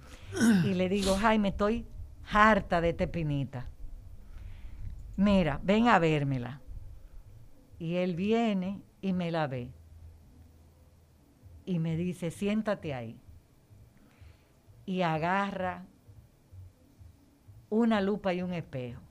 [0.65, 1.85] y le digo, Jaime, estoy
[2.31, 3.67] harta de este pinita.
[5.15, 6.61] Mira, ven a vérmela.
[7.79, 9.71] Y él viene y me la ve.
[11.65, 13.17] Y me dice, siéntate ahí.
[14.85, 15.85] Y agarra
[17.69, 19.01] una lupa y un espejo.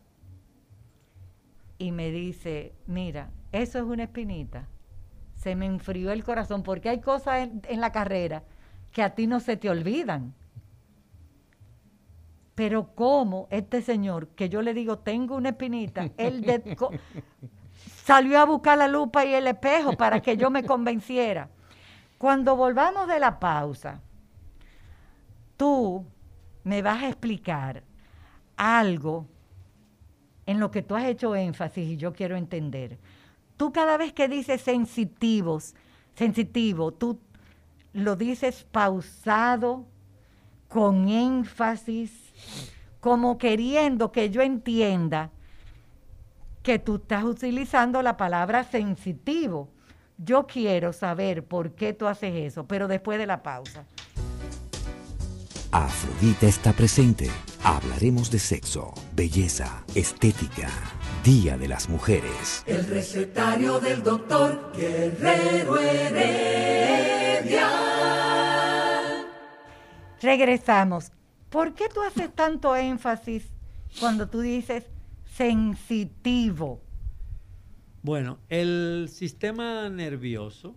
[1.78, 4.66] Y me dice, mira, eso es una espinita.
[5.34, 8.42] Se me enfrió el corazón porque hay cosas en, en la carrera
[8.92, 10.32] que a ti no se te olvidan.
[12.54, 16.76] Pero como este señor, que yo le digo, tengo una espinita, él de-
[18.04, 21.48] salió a buscar la lupa y el espejo para que yo me convenciera.
[22.16, 24.00] Cuando volvamos de la pausa,
[25.56, 26.06] tú
[26.62, 27.82] me vas a explicar
[28.56, 29.26] algo
[30.46, 32.98] en lo que tú has hecho énfasis y yo quiero entender.
[33.56, 35.74] Tú cada vez que dices sensitivos,
[36.14, 37.18] sensitivo, tú
[37.92, 39.86] lo dices pausado,
[40.74, 42.10] con énfasis,
[42.98, 45.30] como queriendo que yo entienda
[46.64, 49.68] que tú estás utilizando la palabra sensitivo.
[50.18, 53.84] Yo quiero saber por qué tú haces eso, pero después de la pausa.
[55.74, 57.28] Afrodita está presente.
[57.64, 60.68] Hablaremos de sexo, belleza, estética,
[61.24, 62.62] Día de las Mujeres.
[62.64, 67.68] El recetario del doctor Guerrero Heredia.
[70.22, 71.10] Regresamos.
[71.50, 73.42] ¿Por qué tú haces tanto énfasis
[73.98, 74.84] cuando tú dices
[75.24, 76.80] sensitivo?
[78.04, 80.76] Bueno, el sistema nervioso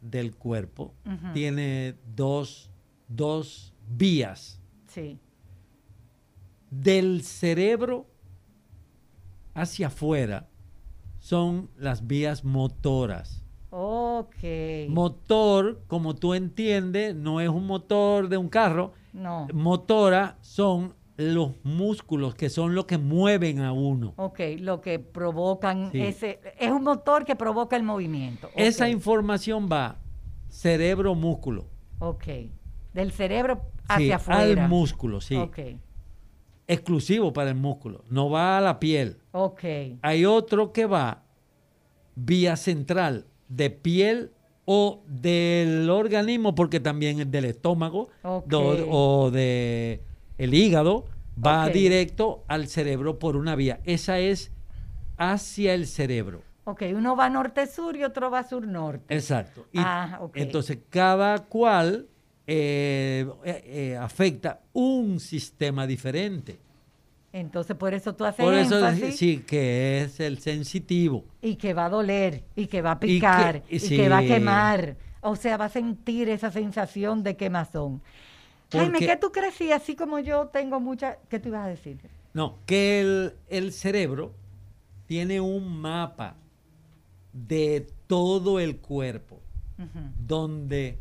[0.00, 0.94] del cuerpo
[1.32, 2.70] tiene dos,
[3.16, 4.60] dos vías.
[4.86, 5.18] Sí.
[6.70, 8.06] Del cerebro
[9.54, 10.48] hacia afuera
[11.18, 13.44] son las vías motoras.
[13.70, 14.36] Ok.
[14.88, 18.92] Motor, como tú entiendes, no es un motor de un carro.
[19.12, 19.46] no.
[19.52, 24.14] Motora son los músculos que son los que mueven a uno.
[24.16, 26.00] Ok, lo que provocan Sí.
[26.00, 26.40] ese...
[26.58, 28.48] Es un motor que provoca el movimiento.
[28.56, 29.98] Esa información va
[30.48, 31.66] cerebro-músculo.
[32.00, 32.24] Ok.
[32.94, 34.62] Del cerebro Sí, hacia afuera.
[34.64, 35.36] al músculo, sí.
[35.36, 35.58] Ok.
[36.66, 38.04] Exclusivo para el músculo.
[38.08, 39.18] No va a la piel.
[39.32, 39.62] Ok.
[40.00, 41.24] Hay otro que va
[42.14, 44.30] vía central de piel
[44.64, 48.08] o del organismo, porque también es del estómago
[48.46, 50.00] do- o de
[50.38, 51.04] el hígado,
[51.44, 53.80] va directo al cerebro por una vía.
[53.84, 54.50] Esa es
[55.18, 56.42] hacia el cerebro.
[56.64, 59.14] Ok, uno va norte-sur y otro va sur-norte.
[59.14, 59.66] Exacto.
[59.70, 60.36] Y Ah, ok.
[60.38, 62.08] Entonces, cada cual
[62.46, 66.58] eh, eh, eh, afecta un sistema diferente.
[67.32, 71.24] Entonces, por eso tú haces Por eso énfasis sí que es el sensitivo.
[71.42, 74.18] y que va a doler, y que va a Y que- picar, y que, va
[74.18, 74.96] a quemar.
[75.20, 78.02] O sea, va a sentir esa sensación de quemazón.
[78.70, 79.60] Jaime, Porque- ¿qué tú crees?
[79.60, 81.18] Y así como yo tengo mucha...
[81.28, 81.98] ¿Qué tú ibas a decir?
[82.34, 84.32] No, que el, el cerebro
[85.06, 86.36] tiene un mapa
[87.32, 89.40] de todo el cuerpo,
[90.26, 90.98] donde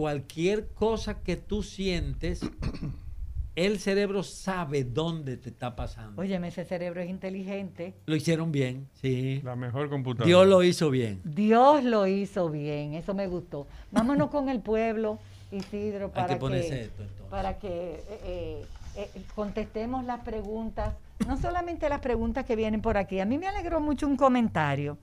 [0.00, 2.40] cualquier cosa que tú sientes,
[3.54, 6.22] el cerebro sabe dónde te está pasando.
[6.22, 7.92] Óyeme, ese cerebro es inteligente.
[8.06, 9.42] Lo hicieron bien, sí.
[9.44, 10.26] La mejor computadora.
[10.26, 11.20] Dios lo hizo bien.
[11.22, 13.66] Dios lo hizo bien, eso me gustó.
[13.90, 15.18] Vámonos con el pueblo,
[15.52, 17.26] Isidro, Hay para que que, ponerse esto entonces.
[17.28, 18.64] para que eh,
[18.96, 20.94] eh, eh, contestemos las preguntas,
[21.26, 23.20] no solamente las preguntas que vienen por aquí.
[23.20, 24.96] A mí me alegró mucho un comentario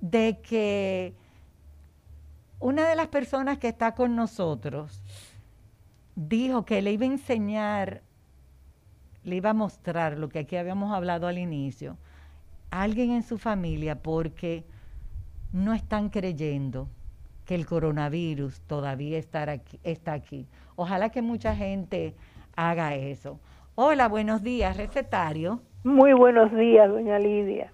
[0.00, 1.14] de que
[2.64, 5.02] una de las personas que está con nosotros
[6.16, 8.00] dijo que le iba a enseñar,
[9.22, 11.98] le iba a mostrar lo que aquí habíamos hablado al inicio,
[12.70, 14.64] a alguien en su familia porque
[15.52, 16.88] no están creyendo
[17.44, 20.46] que el coronavirus todavía aquí- está aquí.
[20.74, 22.14] Ojalá que mucha gente
[22.56, 23.38] haga eso.
[23.74, 25.60] Hola, buenos días, recetario.
[25.84, 27.70] Muy buenos días, doña Lidia.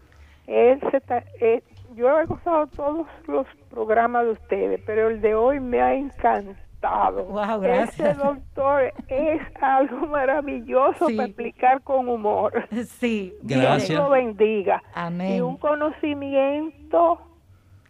[2.01, 7.25] Yo he gozado todos los programas de ustedes, pero el de hoy me ha encantado.
[7.27, 8.17] Wow, gracias.
[8.17, 11.17] Ese doctor es algo maravilloso Sí.
[11.17, 12.67] para explicar con humor.
[12.99, 13.91] Sí, Gracias.
[13.91, 14.83] Dios lo bendiga.
[14.95, 15.35] Amén.
[15.37, 17.21] Y un conocimiento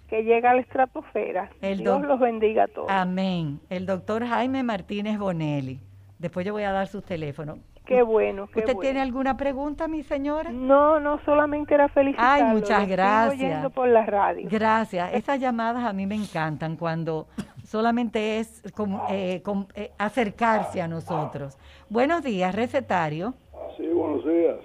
[0.09, 1.51] que llega a la estratosfera.
[1.63, 2.91] El Dios los bendiga a todos.
[2.91, 3.61] Amén.
[3.71, 5.79] El doctor Jaime Martínez Bonelli.
[6.19, 7.59] Después yo voy a dar sus teléfonos.
[7.91, 8.81] Qué bueno, qué ¿Usted bueno.
[8.83, 10.53] tiene alguna pregunta, mi señora?
[10.53, 12.47] No, no solamente era felicitarlo.
[12.47, 13.35] Ay, muchas estoy gracias.
[13.43, 14.47] oyendo por la radio.
[14.49, 15.13] Gracias.
[15.13, 17.27] Esas llamadas a mí me encantan cuando
[17.65, 19.43] solamente es como, eh,
[19.75, 21.59] eh, acercarse a nosotros.
[21.89, 23.35] Buenos días, recetario.
[23.77, 24.57] Sí, buenos días.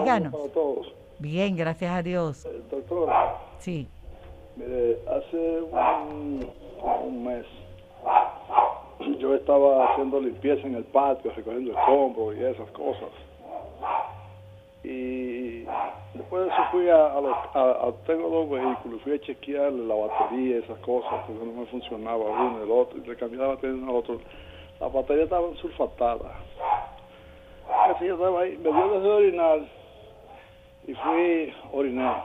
[0.00, 0.32] Díganos.
[0.32, 0.92] Para todos.
[1.20, 2.44] Bien, gracias a Dios.
[2.44, 3.08] Eh, doctor,
[3.58, 3.86] Sí.
[4.56, 6.44] mire, hace un,
[7.06, 7.46] un mes
[9.18, 13.08] yo estaba haciendo limpieza en el patio, recogiendo escombros y esas cosas.
[14.84, 15.64] Y
[16.14, 20.56] después de eso fui a, los, a- tengo dos vehículos, fui a chequear la batería
[20.56, 23.76] y esas cosas, porque no me funcionaba uno, el otro, y le cambié la batería
[23.76, 24.20] de al otro.
[24.80, 26.32] Las baterías estaban sulfatadas.
[27.88, 29.58] Así yo estaba ahí, me dio desde orinar
[30.86, 32.24] y fui a orinar.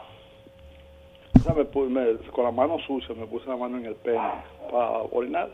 [1.36, 4.22] O sea, me me- con la mano sucia me puse la mano en el pene
[4.72, 5.50] para orinar.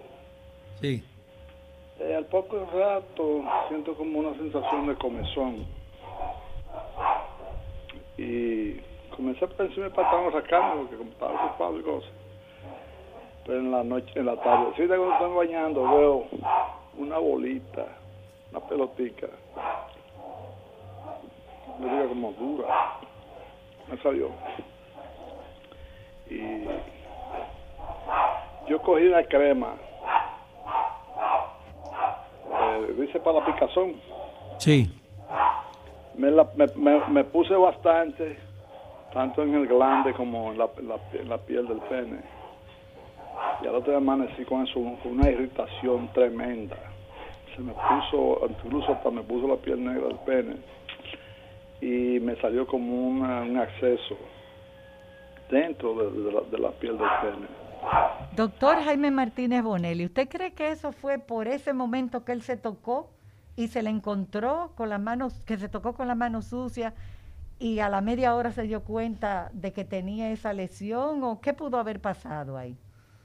[0.82, 1.04] Sí.
[2.00, 5.66] Eh, al poco rato siento como una sensación de comezón.
[8.18, 8.76] Y
[9.16, 12.12] comencé a pensar para estar sacando porque estaba ocupado y cosas.
[13.46, 16.28] Pero en la noche, en la tarde, sí, cuando estoy bañando veo
[16.98, 17.86] una bolita,
[18.52, 19.28] una pelotica.
[21.80, 22.98] Me diga como dura.
[23.90, 24.30] Me salió.
[26.30, 26.64] Y
[28.90, 29.89] cogí una crema.
[32.88, 33.94] Dice para la picazón.
[34.58, 34.90] Sí.
[36.16, 38.38] Me, la- me, me- me puse bastante,
[39.14, 42.20] tanto en el glande como en la, en la, en la piel del pene.
[43.64, 46.76] Y al otro día amanecí con eso, con una irritación tremenda.
[47.56, 50.56] Se me puso, incluso hasta me puso la piel negra del pene.
[51.82, 54.18] Y me salió como una- un acceso
[55.50, 57.48] dentro de, de la, de la piel del pene.
[58.36, 62.58] Doctor Jaime Martínez Bonelli, ¿usted cree que eso fue por ese momento que él se
[62.58, 63.12] tocó
[63.56, 66.94] y se le encontró con las manos, que se tocó con la mano sucia
[67.60, 71.54] y a la media hora se dio cuenta de que tenía esa lesión o qué
[71.54, 72.78] pudo haber pasado ahí?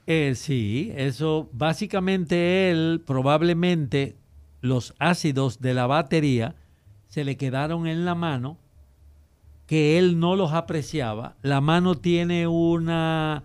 [0.07, 4.17] Eh, sí, eso básicamente él probablemente
[4.61, 6.55] los ácidos de la batería
[7.07, 8.57] se le quedaron en la mano,
[9.67, 11.35] que él no los apreciaba.
[11.41, 13.43] La mano tiene una,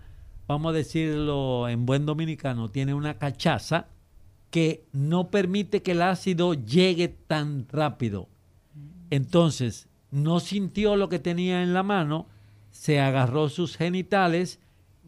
[0.51, 3.87] vamos a decirlo en buen dominicano, tiene una cachaza
[4.49, 8.27] que no permite que el ácido llegue tan rápido.
[9.09, 12.27] Entonces, no sintió lo que tenía en la mano,
[12.69, 14.59] se agarró sus genitales,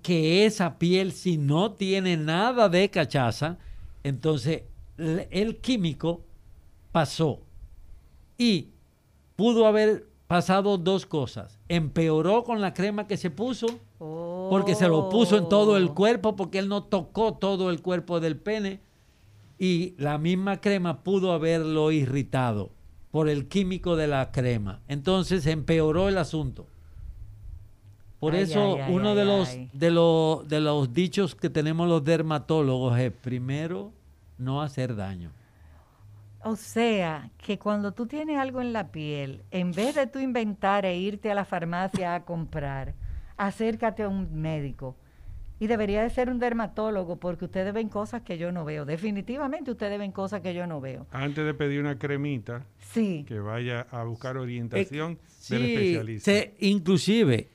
[0.01, 3.57] que esa piel si no tiene nada de cachaza,
[4.03, 4.63] entonces
[4.97, 6.21] el químico
[6.93, 7.41] pasó.
[8.37, 8.69] Y
[9.35, 11.59] pudo haber pasado dos cosas.
[11.67, 13.67] Empeoró con la crema que se puso,
[14.53, 15.95] porque se lo puso en todo el Oh.
[15.95, 18.81] cuerpo, porque él no tocó todo el cuerpo del pene.
[19.57, 22.69] Y la misma crema pudo haberlo irritado
[23.09, 24.81] por el químico de la crema.
[24.87, 26.67] Entonces empeoró el asunto.
[28.19, 31.89] Por Ay, eso ay, uno ay, de los de los de los dichos que tenemos
[31.89, 33.91] los dermatólogos es primero
[34.37, 35.31] no hacer daño.
[36.45, 40.85] O sea, que cuando tú tienes algo en la piel, en vez de tú inventar
[40.85, 42.93] e irte a la farmacia a comprar,
[43.37, 44.95] acércate a un médico.
[45.59, 48.83] Y debería de ser un dermatólogo porque ustedes ven cosas que yo no veo.
[48.85, 51.05] Definitivamente ustedes ven cosas que yo no veo.
[51.11, 53.23] Antes de pedir una cremita, Sí.
[53.27, 55.17] que vaya a buscar orientación Eh,
[55.49, 56.31] del sí, especialista.
[56.31, 57.49] se- inclusive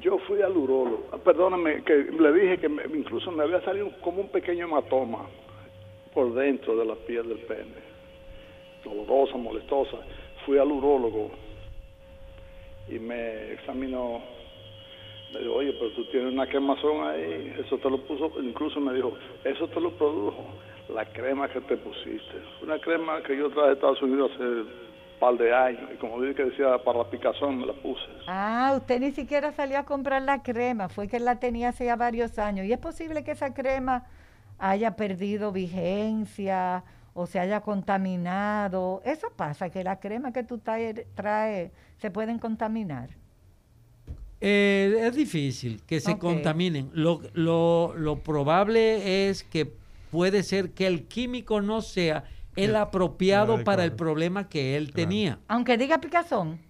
[0.00, 1.06] Yo fui al urólogo.
[1.12, 5.26] Ah, Perdóname, que le dije que me- incluso me había salido como un pequeño hematoma
[6.12, 7.82] por dentro de la piel del pene.
[8.84, 9.96] Dolorosa, molestosa.
[10.44, 11.30] Fui al urólogo
[12.88, 14.20] y me examinó.
[15.32, 17.54] Me dijo, oye, pero tú tienes una quemazón ahí.
[17.64, 20.44] Eso te lo puso, incluso me dijo, eso te lo produjo
[20.88, 22.42] la crema que te pusiste.
[22.62, 24.68] Una crema que yo traje de Estados Unidos hace un
[25.18, 25.90] par de años.
[25.94, 28.02] Y como dije que decía, para la picazón me la puse.
[28.26, 31.96] Ah, usted ni siquiera salió a comprar la crema, fue que la tenía hace ya
[31.96, 32.66] varios años.
[32.66, 34.04] Y es posible que esa crema
[34.58, 39.00] haya perdido vigencia o se haya contaminado.
[39.04, 43.08] Eso pasa, que la crema que tú traes trae, se pueden contaminar.
[44.40, 46.90] Eh, es difícil que se contaminen.
[46.92, 49.72] Lo, lo- lo probable es que
[50.14, 52.22] puede ser que el químico no sea
[52.54, 54.94] el apropiado para el problema que él Claro.
[54.94, 56.60] tenía, Aunque diga picazón.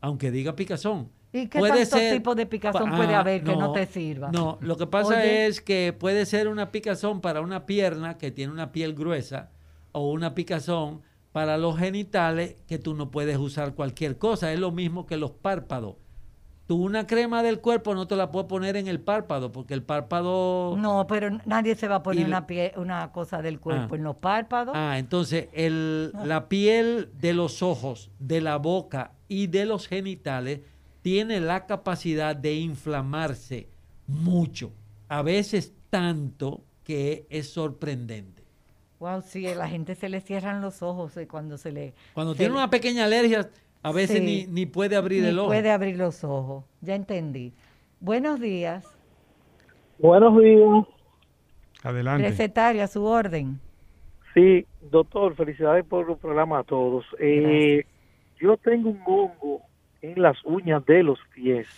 [0.00, 1.10] aunque diga picazón.
[1.32, 4.30] ¿Y qué tantos tipos de picazón pa- puede ah, haber que no te sirva?
[4.30, 5.46] No, lo que pasa Oye.
[5.48, 9.50] es que puede ser una picazón para una pierna que tiene una piel gruesa
[9.90, 14.52] o una picazón para los genitales que tú no puedes usar cualquier cosa.
[14.52, 15.96] Es lo mismo que los párpados.
[16.66, 19.82] Tú una crema del cuerpo no te la puedes poner en el párpado porque el
[19.82, 20.74] párpado...
[20.78, 23.96] No, pero nadie se va a poner Y una, pie- una cosa del cuerpo Ah.
[23.98, 24.74] en los párpados.
[24.74, 30.60] Ah, entonces el, la piel de los ojos, de la boca y de los genitales
[31.02, 33.68] tiene la capacidad de inflamarse
[34.06, 34.72] mucho.
[35.08, 38.42] A veces tanto que es sorprendente.
[39.00, 41.92] Wow, sí, a la gente se le cierran los ojos eh, cuando se le...
[42.14, 43.50] Cuando se tiene le- una pequeña alergia,
[43.84, 44.24] a veces Sí.
[44.24, 45.48] ni, ni puede abrir ni el ojo.
[45.48, 46.64] puede abrir los ojos.
[46.80, 47.52] Ya entendí.
[48.00, 48.84] Buenos días.
[49.98, 50.84] Buenos días.
[51.82, 52.28] Adelante.
[52.28, 53.60] Recetaria, a su orden.
[54.32, 57.04] Sí, doctor, felicidades por el programa a todos.
[57.20, 57.84] Eh,
[58.40, 59.60] yo tengo un hongo
[60.02, 61.68] en las uñas de los pies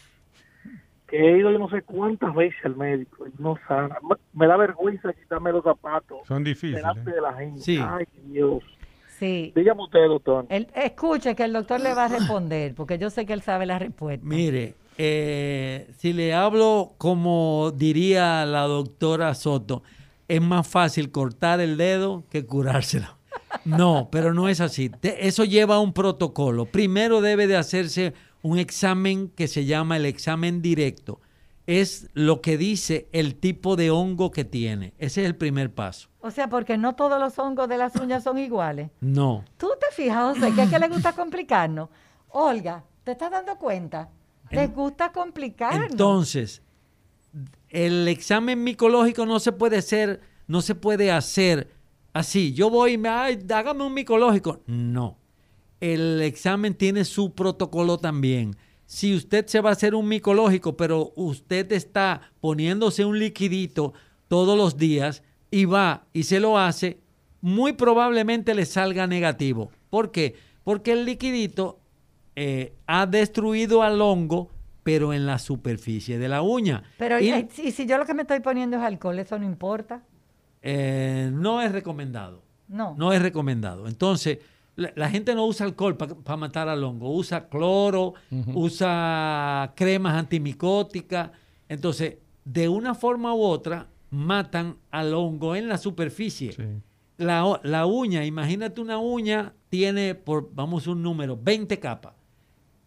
[1.06, 3.96] que he ido yo no sé cuántas veces al médico y no sana.
[4.02, 6.76] Me- Me da vergüenza quitarme los zapatos Son difíciles.
[6.76, 7.60] delante de la gente.
[7.60, 7.78] Sí.
[7.80, 8.64] Ay, Dios.
[9.18, 9.52] Sí.
[9.56, 10.46] Dígame usted, doctor.
[10.48, 13.64] Él, escuche que el doctor le va a responder, porque yo sé que él sabe
[13.66, 14.24] la respuesta.
[14.26, 19.82] Mire, eh, si le hablo como diría la doctora Soto,
[20.28, 23.06] es más fácil cortar el dedo que curárselo.
[23.64, 24.90] No, pero no es así.
[24.90, 26.66] Te- eso lleva a un protocolo.
[26.66, 28.12] Primero debe de hacerse
[28.42, 31.20] un examen que se llama el examen directo.
[31.66, 34.94] Es lo que dice el tipo de hongo que tiene.
[34.98, 36.08] Ese es el primer paso.
[36.20, 38.90] O sea, porque no todos los hongos de las uñas son iguales.
[39.00, 39.44] No.
[39.56, 41.88] ¿Tú te fijas, José, que es que le gusta complicarnos?
[42.28, 44.10] Olga, ¿te estás dando cuenta?
[44.50, 45.90] Les gusta complicarnos.
[45.90, 46.62] Entonces,
[47.68, 51.70] el examen micológico no se puede hacer, no se puede hacer
[52.12, 52.52] así.
[52.54, 54.60] Yo voy y me, "Ay, hágame un micológico.
[54.66, 55.18] No.
[55.80, 58.56] El examen tiene su protocolo también.
[58.86, 63.92] Si usted se va a hacer un micológico, pero usted está poniéndose un liquidito
[64.28, 67.00] todos los días y va y se lo hace,
[67.40, 69.70] muy probablemente le salga negativo.
[69.90, 70.36] ¿Por qué?
[70.64, 71.80] Porque el liquidito
[72.36, 74.50] eh, ha destruido al hongo,
[74.82, 76.84] pero en la superficie de la uña.
[76.96, 80.02] Pero Y, si, si yo lo que me estoy poniendo es alcohol, eso no importa.
[80.62, 82.42] eh, no es recomendado.
[82.68, 82.94] No.
[82.98, 83.86] No es recomendado.
[83.88, 84.38] Entonces,
[84.76, 87.10] la, la gente no usa alcohol para matar al hongo.
[87.14, 88.14] Usa cloro,
[88.54, 91.30] usa cremas antimicóticas.
[91.68, 96.52] Entonces, de una forma u otra, matan al hongo en la superficie.
[96.52, 96.62] Sí.
[97.18, 102.12] La, la uña, imagínate una uña, tiene, por, vamos un número, 20 capas.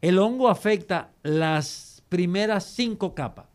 [0.01, 3.47] El hongo afecta las primeras cinco capas.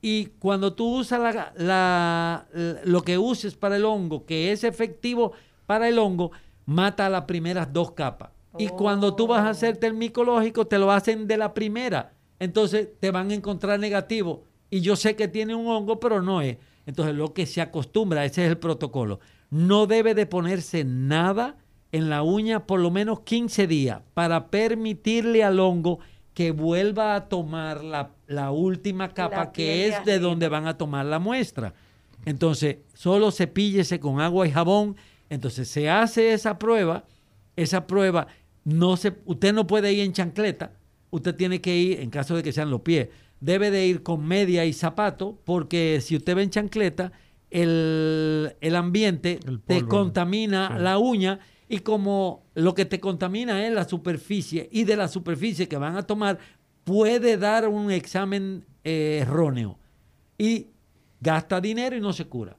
[0.00, 2.46] Y cuando tú usas la- la-
[2.84, 5.32] lo que uses para el hongo, que es efectivo
[5.66, 6.30] para el hongo,
[6.66, 8.30] mata las primeras dos capas.
[8.56, 12.12] Y cuando tú vas a hacerte el micológico, te lo hacen de la primera.
[12.38, 14.44] Entonces te van a encontrar negativo.
[14.70, 16.58] Y yo sé que tiene un hongo, pero no es.
[16.86, 19.20] Entonces lo que se acostumbra, ese es el protocolo.
[19.50, 21.56] No debe de ponerse nada
[21.92, 26.00] en la uña por lo menos 15 días para permitirle al hongo
[26.34, 31.06] que vuelva a tomar la, la última capa que es de donde van a tomar
[31.06, 31.72] la muestra.
[32.24, 34.96] Entonces, solo cepíllese con agua y jabón.
[35.34, 37.04] Entonces, se hace esa prueba.
[37.56, 38.26] Esa prueba,
[38.64, 40.72] no se, usted no puede ir en chancleta.
[41.10, 43.08] Usted tiene que ir, en caso de que sean los pies,
[43.38, 47.12] debe de ir con media y zapato, porque si usted va en chancleta,
[47.50, 50.82] el, el ambiente El te contamina sí.
[50.82, 55.68] la uña y como lo que te contamina es la superficie y de la superficie
[55.68, 56.38] que van a tomar
[56.82, 59.78] puede dar un examen eh, erróneo
[60.36, 60.66] y
[61.20, 62.56] gasta dinero y no se cura.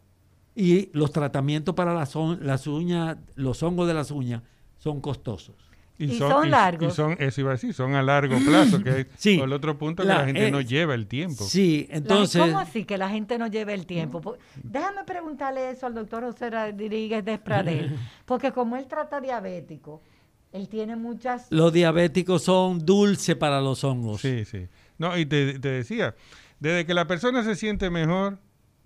[0.56, 4.42] Y los tratamientos para las, las uñas, los hongos de las uñas
[4.78, 5.56] son costosos.
[5.98, 6.92] Y son largos.
[6.92, 9.40] Y son, eso iba a decir, son a largo plazo, que es Sí.
[9.40, 11.44] el otro punto que La- la, gente eh, no lleva el tiempo.
[11.46, 12.42] Sí, La- entonces...
[12.42, 14.20] ¿Cómo así que la gente no lleve el tiempo?
[14.20, 17.96] Po- Déjame preguntarle eso al doctor José Rodríguez de Espradel,
[18.26, 20.02] porque como él trata diabético,
[20.52, 21.48] él tiene muchas...
[21.50, 24.20] Los diabéticos son dulces para los hongos.
[24.22, 24.68] Sí, sí.
[24.98, 26.14] No, y te, te decía,
[26.60, 28.38] desde que la persona se siente mejor,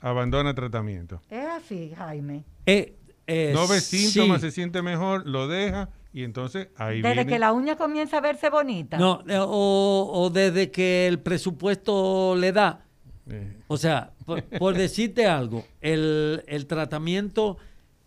[0.01, 1.21] abandona el tratamiento.
[1.29, 2.43] Es así, Jaime.
[2.65, 2.95] Eh,
[3.27, 4.07] eh, No ve sí.
[4.07, 7.31] síntomas, se siente mejor, lo deja y entonces ahí Desde viene.
[7.31, 8.97] que la uña comienza a verse bonita.
[8.97, 12.85] No, eh, o, o desde que el presupuesto le da.
[13.29, 17.57] Eh, O sea, por, por decirte algo, el, el tratamiento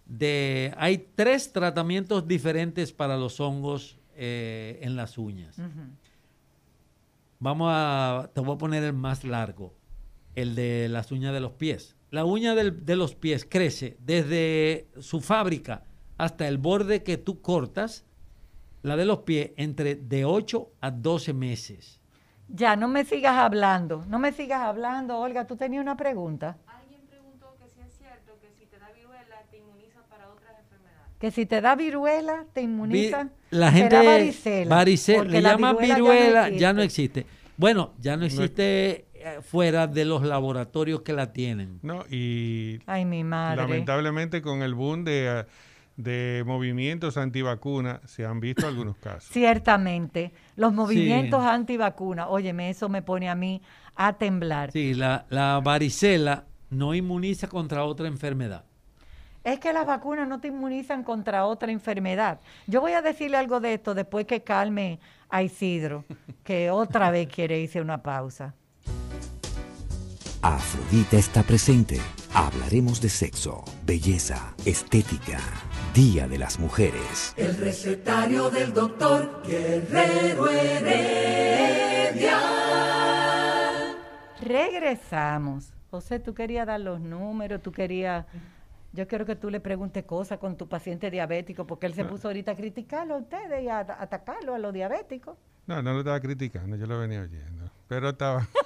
[0.06, 0.74] de...
[0.76, 5.56] Hay tres tratamientos diferentes para los hongos eh, en las uñas.
[7.38, 8.30] Vamos a...
[8.34, 9.74] Te voy a poner el más largo,
[10.34, 11.96] el de las uñas de los pies.
[12.10, 15.84] La uña del- de los pies crece desde su fábrica
[16.18, 18.04] hasta el borde que tú cortas,
[18.82, 22.00] la de los pies, entre de 8 a 12 meses.
[22.48, 25.18] Ya, no me sigas hablando, no me sigas hablando.
[25.18, 26.58] Olga, tú tenías una pregunta.
[26.66, 30.52] Alguien preguntó que si es cierto que si te da viruela te inmuniza para otras
[30.58, 31.12] enfermedades.
[31.18, 33.24] Que si te da viruela, te inmuniza.
[33.24, 34.74] Vi- La Será gente varicela.
[34.76, 37.26] varicela, porque le la llaman viruela viruela, ya ya no no existe.
[37.56, 39.06] Bueno, ya no existe
[39.42, 41.78] fuera de los laboratorios que la tienen.
[41.82, 43.56] no, y Ay, mi madre.
[43.62, 45.44] lamentablemente con el boom de,
[45.96, 49.30] de movimientos antivacunas, se han visto algunos casos.
[49.32, 53.62] Ciertamente, los movimientos antivacunas, óyeme, eso me pone a mí
[53.96, 54.72] a temblar.
[54.72, 58.64] Sí, la, la varicela no inmuniza contra otra enfermedad.
[59.44, 62.40] Es que las vacunas no te inmunizan contra otra enfermedad.
[62.68, 66.04] Yo voy a decirle algo de esto después que calme a Isidro,
[66.44, 68.54] que otra vez quiere irse a una pausa.
[70.44, 72.00] Afrodita está presente.
[72.34, 75.38] Hablaremos de sexo, belleza, estética,
[75.94, 77.32] Día de las Mujeres.
[77.36, 82.38] El recetario del doctor Guerrero Heredia.
[84.40, 85.72] Regresamos.
[85.90, 88.26] José, tú querías dar los números, tú querías...
[88.94, 92.28] Yo quiero que tú le preguntes cosas con tu paciente diabético, porque él se puso
[92.28, 95.38] ahorita a criticarlo a ustedes y a a atacarlo a los diabéticos.
[95.66, 97.70] No, no lo estaba criticando, yo lo venía oyendo.
[97.92, 98.48] Pero estaba.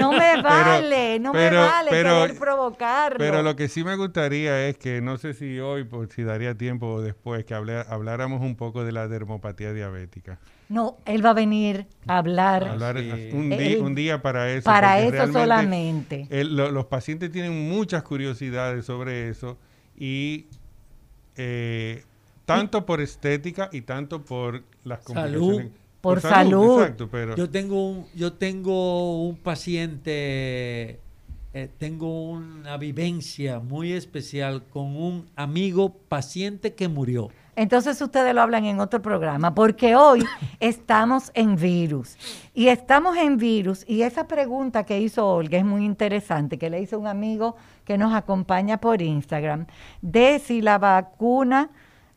[0.00, 3.18] No me vale, no me vale querer provocarlo.
[3.18, 6.56] Pero lo que sí me gustaría es que, no sé si hoy, por si daría
[6.56, 10.38] tiempo o después, que habláramos un poco de la dermopatía diabética.
[10.68, 12.64] No, él va a venir a hablar.
[12.66, 13.30] Hablar Sí.
[13.34, 14.64] un, Él- un día para eso.
[14.64, 16.26] para eso solamente.
[16.30, 19.58] lo- los pacientes tienen muchas curiosidades sobre eso
[19.96, 20.46] y
[21.36, 22.02] eh,
[22.46, 25.62] tanto por estética y tanto por las Salud.
[26.00, 26.80] Por salud.
[26.80, 30.98] Exacto, pero Yo tengo un, yo tengo un paciente,
[31.52, 37.30] eh, tengo una vivencia muy especial con un amigo paciente que murió.
[37.56, 40.24] Entonces ustedes lo hablan en otro programa, porque hoy
[40.60, 42.16] estamos en virus.
[42.54, 46.80] Y estamos en virus, y esa pregunta que hizo Olga es muy interesante, que le
[46.80, 49.66] hizo un amigo que nos acompaña por Instagram,
[50.00, 51.68] de si la vacuna,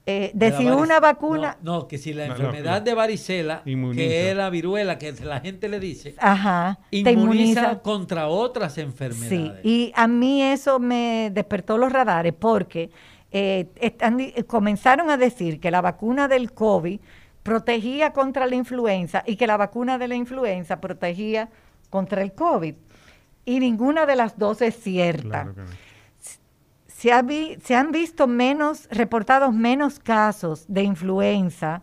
[0.05, 1.57] eh, de, si una vacuna...
[1.61, 2.85] No, no, que si la No, enfermedad no.
[2.85, 4.01] de varicela, Inmuniza.
[4.01, 8.81] que es la viruela, que la gente le dice, Ajá, te inmuniza, contra otras Sí,
[8.81, 9.65] enfermedades.
[9.65, 12.89] y a mí eso me despertó los radares porque
[13.31, 16.99] eh, están comenzaron a decir que la vacuna del COVID
[17.41, 21.49] protegía contra la influenza y que la vacuna de la influenza protegía
[21.89, 22.75] contra el COVID.
[23.45, 25.29] Y ninguna de las dos es cierta.
[25.43, 25.67] claro que no.
[27.03, 31.81] Se, ha vi- se han visto menos, reportados menos casos de influenza,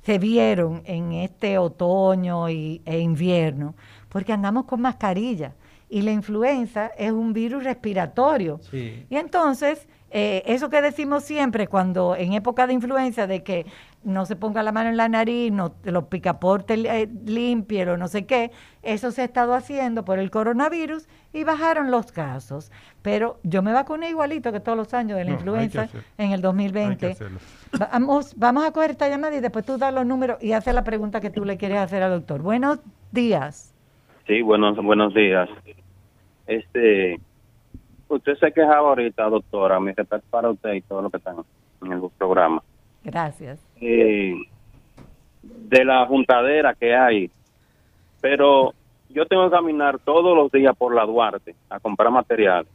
[0.00, 3.74] se vieron en este otoño y, e invierno,
[4.08, 5.52] porque andamos con mascarilla.
[5.90, 8.60] Y la influenza es un virus respiratorio.
[8.70, 9.04] Sí.
[9.10, 13.64] Y entonces, eh, eso que decimos siempre cuando en época de influenza, de que
[14.04, 18.26] no se ponga la mano en la nariz, no, los picaportes eh, limpielo, no sé
[18.26, 18.50] qué,
[18.82, 22.70] eso se ha estado haciendo por el coronavirus y bajaron los casos.
[23.00, 25.88] Pero yo me vacuné igualito que todos los años de la No, influenza
[26.18, 27.06] en el Hay que 2020.
[27.12, 27.38] hacerlo.
[27.72, 30.84] Vamos, vamos a coger esta llamada y después tú das los números y haces la
[30.84, 32.42] pregunta que tú le quieres hacer al doctor.
[32.42, 32.80] Buenos
[33.12, 33.74] días.
[34.26, 35.48] Sí, buenos, buenos días.
[36.46, 37.18] Este,
[38.14, 41.36] usted se quejaba ahorita, doctora, mi respeto para usted y todo lo que están
[41.82, 42.62] en el programa,
[43.04, 43.58] Gracias.
[43.80, 44.34] eh,
[45.42, 47.30] de la juntadera que hay,
[48.20, 48.72] pero
[49.10, 52.66] yo tengo que caminar todos los días por la Duarte a comprar material.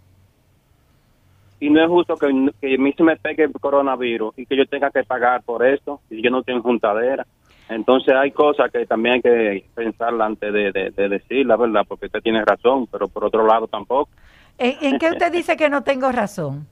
[1.60, 2.28] Y no es justo que,
[2.62, 5.66] que a mí se me pegue el coronavirus y que yo tenga que pagar por
[5.66, 7.26] esto y yo no tengo juntadera.
[7.70, 11.84] Entonces hay cosas que también hay que pensarla antes de, de, de decirla, ¿verdad?
[11.88, 14.10] Porque usted tiene razón, pero por otro lado tampoco.
[14.58, 16.68] ¿En, en qué usted dice que no tengo razón?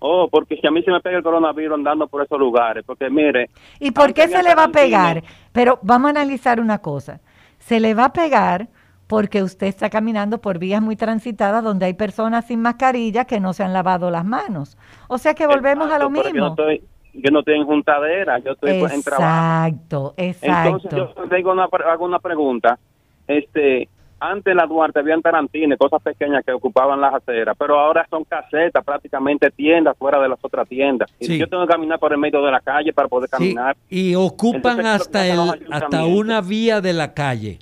[0.00, 3.10] Oh, porque si a mí se me pega el coronavirus andando por esos lugares, porque
[3.10, 3.50] mire,
[3.80, 5.24] ¿Y por qué se le va a pegar?
[5.52, 7.20] Pero vamos a analizar una cosa.
[7.58, 8.68] Se le va a pegar
[9.08, 13.52] porque usted está caminando por vías muy transitadas donde hay personas sin mascarilla que no
[13.52, 14.76] se han lavado las manos.
[15.08, 16.46] O sea que volvemos a lo Exacto, pero Yo no, mismo.
[16.50, 16.82] estoy,
[17.14, 19.66] yo no estoy en juntadera, yo estoy en trabajo.
[19.66, 20.96] Exacto, Entonces exacto.
[20.96, 22.78] yo tengo una, hago una pregunta.
[23.26, 23.88] Este,
[24.20, 28.84] antes la Duarte habían tarantines, cosas pequeñas que ocupaban las aceras, pero ahora son casetas,
[28.84, 31.10] prácticamente tiendas fuera de las otras tiendas.
[31.20, 31.38] Y Sí.
[31.38, 33.76] yo tengo que caminar por el medio de la calle para poder Sí, caminar.
[33.88, 37.58] y ocupan Entonces, ¿qué hasta, el, hasta una vía de la calle.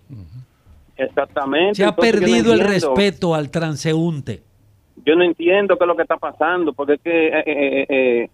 [0.97, 1.75] Exactamente.
[1.75, 4.43] Se ha Entonces, yo no perdido el respeto al transeúnte.
[5.05, 8.31] Yo no entiendo qué es lo que está pasando, porque es que eh, eh, eh,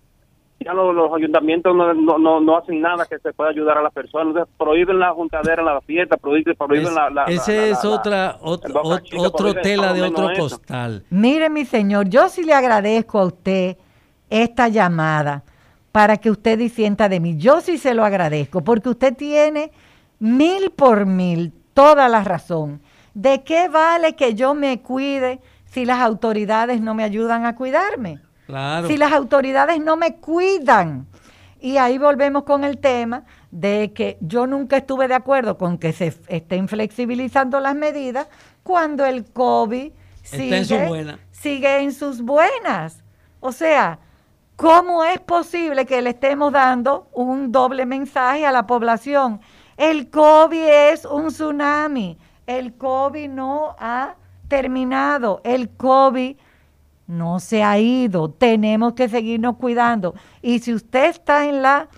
[0.64, 3.82] ya los, los ayuntamientos no, no, no, no hacen nada que se pueda ayudar a
[3.82, 4.28] las personas.
[4.28, 8.26] Entonces, prohíben la juntadera la fiesta, prohíben, prohíben Es- la, ese la- es la- otra,
[8.30, 11.04] el ot- Boca ot- Chica, otro tela de otro costal.
[11.10, 13.76] Mire, mi señor, yo sí le agradezco a usted
[14.30, 15.42] esta llamada
[15.92, 17.36] para que usted disienta de mí.
[17.36, 19.70] Yo sí se lo agradezco porque usted tiene
[20.18, 22.80] mil por mil toda la razón.
[23.14, 28.20] ¿De qué vale que yo me cuide si las autoridades no me ayudan a cuidarme?
[28.46, 28.88] Claro.
[28.88, 31.06] Si las autoridades no me cuidan.
[31.60, 35.92] Y ahí volvemos con el tema de que yo nunca estuve de acuerdo con que
[35.92, 38.26] se estén flexibilizando las medidas
[38.64, 39.92] cuando el COVID
[40.24, 41.18] sigue, en su buena.
[41.30, 43.04] sigue en sus buenas.
[43.38, 44.00] O sea,
[44.62, 49.40] ¿Cómo es posible que le estemos dando un doble mensaje a la población?
[49.76, 50.62] El COVID
[50.92, 52.16] es un tsunami.
[52.46, 54.14] El COVID no ha
[54.46, 55.40] terminado.
[55.42, 56.36] El COVID
[57.06, 58.30] no se ha ido.
[58.30, 60.14] Tenemos que seguirnos cuidando.
[60.40, 61.88] Y si usted está en la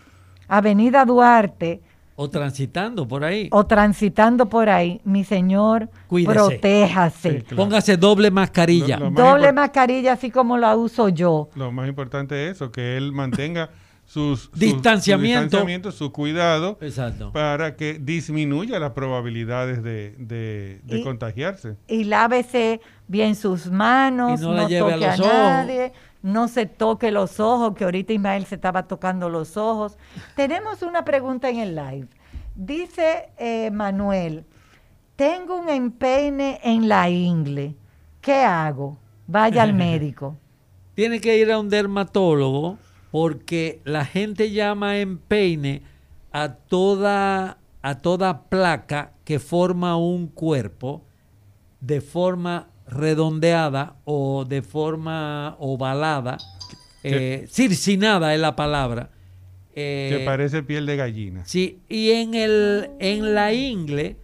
[0.48, 1.80] Avenida Duarte
[2.16, 3.48] O transitando por ahí.
[3.50, 6.34] o transitando por ahí, mi señor, Cuídese.
[6.34, 7.44] protéjase.
[7.56, 8.98] Póngase doble mascarilla.
[8.98, 11.48] Lo- lo más Doble mascarilla así como la uso yo.
[11.54, 13.70] Lo más importante es eso, que él mantenga
[14.14, 15.40] sus, Distanciamiento.
[15.40, 17.32] su distanciamiento, su cuidado, Exacto.
[17.32, 21.76] para que disminuya las probabilidades de, de- de Y- contagiarse.
[21.88, 25.32] y lávese bien sus manos, Y no no, la lleve a toque a, los ojos.
[25.34, 25.92] nadie,
[26.22, 29.98] no se toque los ojos, que ahorita Ismael se estaba tocando los ojos.
[30.36, 32.06] Tenemos una pregunta en el live.
[32.54, 34.44] Dice eh, Manuel,
[35.16, 37.74] tengo un empeine en la ingle,
[38.20, 38.96] ¿qué hago?
[39.26, 40.36] Vaya al médico.
[40.94, 42.78] Tiene que ir a un dermatólogo
[43.14, 45.82] porque la gente llama empeine
[46.32, 51.04] a toda, a toda placa que forma un cuerpo
[51.80, 56.38] de forma redondeada o de forma ovalada.
[57.04, 59.10] Eh, circinada es la palabra.
[59.72, 61.44] que Eh, parece piel de gallina.
[61.44, 64.16] Sí, y en, el, en la ingle,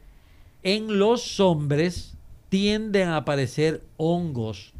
[0.65, 2.19] en los hombres,
[2.49, 4.75] tienden a aparecer hongos.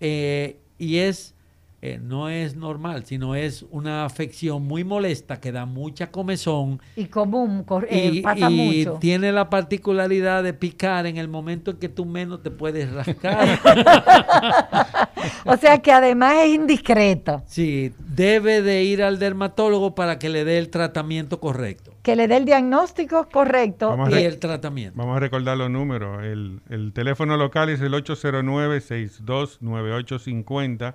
[0.00, 1.34] eh, y es,
[1.80, 6.80] eh, no es normal, sino es una afección muy molesta que da mucha comezón.
[6.96, 8.94] Y común, cor- eh, y, pasa y mucho.
[9.00, 13.60] tiene la particularidad de picar en el momento en que tú menos te puedes rascar.
[15.44, 17.42] O sea que además es indiscreto.
[17.46, 21.92] sí, debe de ir al dermatólogo para que le dé el tratamiento correcto.
[22.02, 23.88] Que le dé el diagnóstico correcto.
[23.90, 24.94] Vamos Y re- el tratamiento.
[24.96, 26.22] Vamos a recordar los números.
[26.22, 30.94] El, el teléfono local es el 809-629850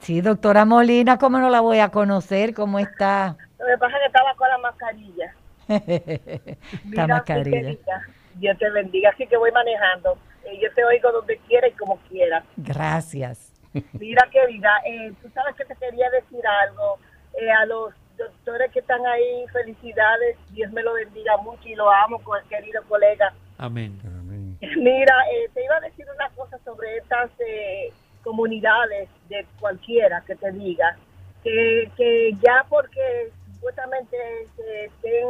[0.00, 2.52] Sí, doctora Molina, ¿cómo no la voy a conocer?
[2.52, 3.38] ¿Cómo está?
[3.58, 5.34] Lo que pasa es que estaba con la mascarilla.
[6.84, 7.60] Mira, mi mascarilla.
[7.62, 8.02] querida,
[8.42, 9.10] Dios te bendiga.
[9.10, 10.18] Así que voy manejando.
[10.44, 12.44] Eh, yo te oigo donde quiera y como quiera.
[12.56, 13.52] Gracias.
[13.92, 16.98] Mira, querida, eh, tú sabes que te quería decir algo.
[17.40, 20.36] Eh, a los doctores que están ahí, felicidades.
[20.50, 23.32] Dios me lo bendiga mucho y lo amo con el querido colega.
[23.58, 23.98] Amén.
[24.04, 24.58] Amén.
[24.76, 30.34] Mira, eh, te iba a decir una cosa sobre estas eh, comunidades de cualquiera que
[30.36, 30.96] te diga,
[31.42, 34.16] que, que ya porque supuestamente
[34.56, 35.28] se estén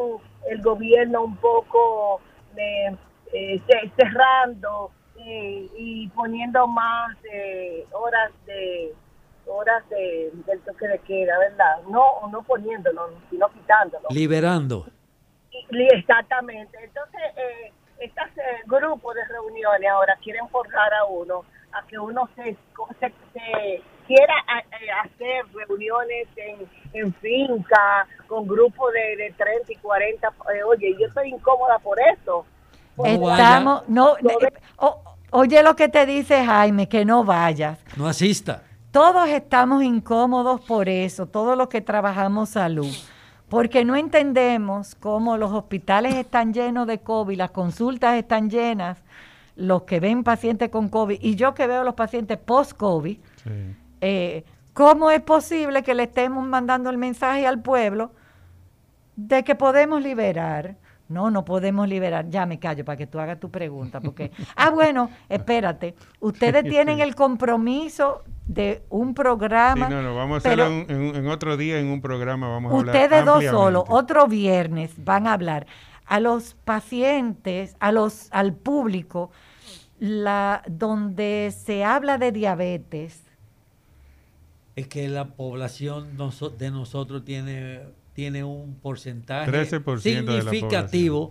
[0.49, 2.21] el gobierno un poco
[2.57, 2.97] eh,
[3.33, 8.93] eh, ce- cerrando y, y poniendo más eh, horas de
[9.47, 11.83] horas de, del toque de queda, ¿verdad?
[11.89, 14.07] No, no poniéndolo, sino quitándolo.
[14.11, 14.87] Liberando.
[15.71, 16.79] Li- Exactamente.
[16.83, 18.27] Entonces, eh, estos
[18.67, 22.43] grupos de reuniones ahora quieren forjar a uno a que uno se,
[23.01, 29.73] se- se quiera a- eh, hacer reuniones en, en finca con grupos de, de 30
[29.73, 30.29] y 40.
[30.29, 32.45] Eh, oye, yo estoy incómoda por eso.
[32.97, 33.05] No.
[33.07, 37.79] Estamos, no, eh, o- oye lo que te dice Jaime, que no vayas.
[37.97, 38.63] No asista.
[38.91, 42.95] Todos estamos incómodos por eso, todos los que trabajamos salud,
[43.49, 49.03] porque no entendemos cómo los hospitales están llenos de COVID, las consultas están llenas,
[49.57, 53.51] los que ven pacientes con COVID y yo que veo los pacientes post-COVID, Sí.
[54.01, 58.13] eh, ¿cómo es posible que le estemos mandando el mensaje al pueblo
[59.17, 60.77] de que podemos liberar?
[61.09, 62.31] No, no podemos liberar.
[62.31, 64.01] Ya me callo para que tú hagas tu pregunta.
[64.01, 65.95] Porque, ah, bueno, espérate.
[66.21, 69.89] Ustedes tienen el compromiso de un Sí, programa.
[69.91, 73.25] no, no, vamos a hacerlo en, otro día, en un programa, vamos a hablar Ustedes
[73.27, 75.67] dos solos, otro viernes van a hablar
[76.13, 79.31] a los pacientes, a los, al público,
[79.99, 83.23] la, donde se habla de diabetes.
[84.77, 86.19] Es que la población
[86.59, 87.81] de nosotros tiene,
[88.13, 91.31] tiene un porcentaje 13% de la significativo,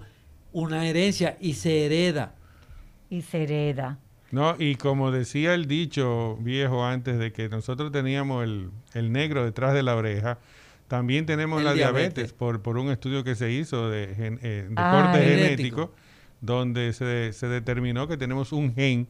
[0.52, 2.34] una herencia y se hereda.
[3.08, 4.00] Y se hereda.
[4.32, 9.46] No, y como decía el dicho viejo antes de que nosotros teníamos el, el negro
[9.46, 10.40] detrás de la oreja,
[10.92, 12.34] también tenemos El la diabetes, diabetes.
[12.34, 15.46] por, por un estudio que se hizo de, gen- eh, de Ah, corte genético.
[15.48, 15.92] genético,
[16.42, 19.08] donde se, se determinó que tenemos un gen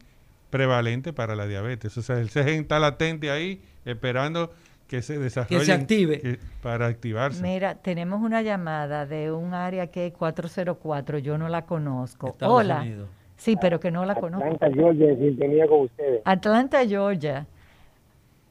[0.52, 1.98] prevalente para la diabetes.
[1.98, 4.52] O sea, ese gen está latente ahí, esperando
[4.88, 5.72] que se desarrolle.
[5.74, 6.20] active.
[6.20, 7.42] que- para activarse.
[7.42, 12.28] Mira, tenemos una llamada de un área que es 404, yo no la conozco.
[12.28, 12.82] Estados Hola.
[12.82, 13.10] Unidos.
[13.38, 14.46] Sí, pero que no la conozco.
[14.46, 16.22] Atlanta, Georgia, sintonía con ustedes.
[16.26, 17.48] Atlanta, Georgia.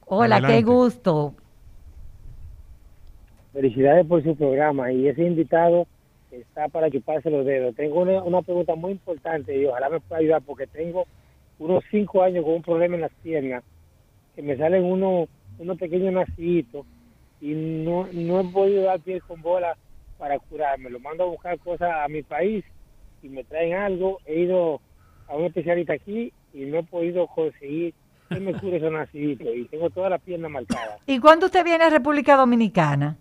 [0.05, 1.33] Hola, qué gusto.
[3.53, 5.87] Felicidades por su programa y ese invitado
[6.31, 7.75] está para chuparse los dedos.
[7.75, 11.05] Tengo una, una pregunta muy importante y ojalá me pueda ayudar porque tengo
[11.59, 13.63] unos cinco años con un problema en las piernas
[14.35, 15.27] que me salen unos
[15.59, 16.85] unos pequeños naciditos
[17.39, 19.75] y no, no he podido dar pie con bola
[20.17, 20.89] para curarme.
[20.89, 22.63] Lo mando a buscar cosas a mi país
[23.21, 24.19] y me traen algo.
[24.25, 24.81] He ido
[25.27, 27.93] a un especialista aquí y no he podido conseguir
[28.29, 30.97] que me cure esos naciditos y tengo toda la pierna marcada.
[31.05, 33.17] ¿Y cuándo usted viene a República Dominicana?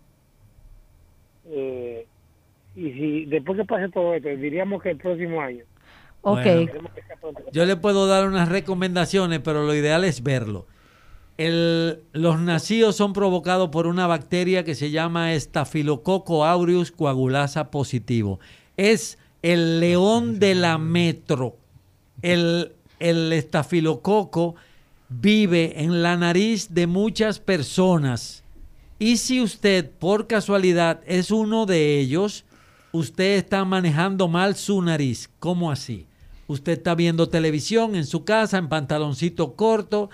[1.46, 2.06] Eh,
[2.76, 5.64] y si después que pase todo esto, diríamos que el próximo año.
[6.22, 6.42] Ok.
[6.42, 6.70] Bueno.
[7.52, 10.66] Yo le puedo dar unas recomendaciones, pero lo ideal es verlo.
[11.38, 18.38] El- los nacidos son provocados por una bacteria que se llama Staphylococcus aureus coagulasa positivo.
[18.76, 21.56] Es el león de la metro.
[22.20, 24.54] El, el estafilococo
[25.08, 28.44] vive en la nariz de muchas personas.
[29.00, 32.44] Y si usted, por casualidad, es uno de ellos,
[32.92, 35.28] usted está manejando mal su nariz.
[35.40, 36.06] ¿Cómo así?
[36.46, 40.10] Usted está viendo televisión en su casa, en pantaloncito corto,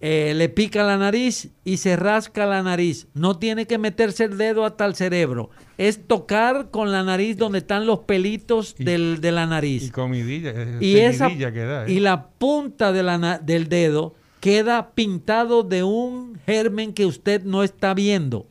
[0.00, 3.08] eh, le pica la nariz y se rasca la nariz.
[3.12, 5.50] No tiene que meterse el dedo hasta el cerebro.
[5.76, 9.82] Es tocar con la nariz donde están los pelitos del- de la nariz.
[9.82, 11.86] Y comidilla, eh, Y, esa, seguidilla que da.
[11.86, 11.92] ¿eh?
[11.92, 17.62] y la punta de la del dedo queda pintado de un germen que usted no
[17.62, 18.46] está viendo.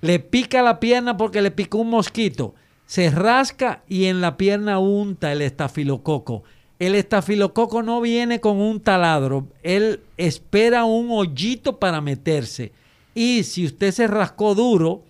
[0.00, 2.54] Le pica la pierna porque le picó un mosquito.
[2.86, 6.44] Se rasca y en la pierna unta el estafilococo.
[6.78, 9.48] El estafilococo no viene con un taladro.
[9.62, 12.72] Él espera un hoyito para meterse.
[13.14, 15.02] Y si usted se rascó duro,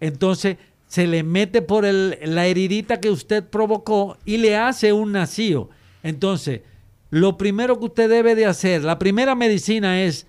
[0.00, 0.58] entonces
[0.88, 5.70] se le mete por la heridita que usted provocó y le hace un nacido.
[6.02, 6.62] Entonces,
[7.10, 10.26] lo primero que usted debe de hacer, la primera medicina es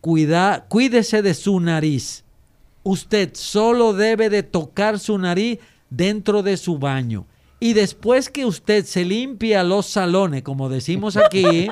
[0.00, 2.24] cuidar, cuídese de su nariz.
[2.82, 5.58] Usted solo debe de tocar su nariz
[5.90, 7.26] dentro de su baño.
[7.62, 11.68] Y después que usted se limpia los salones, como decimos aquí,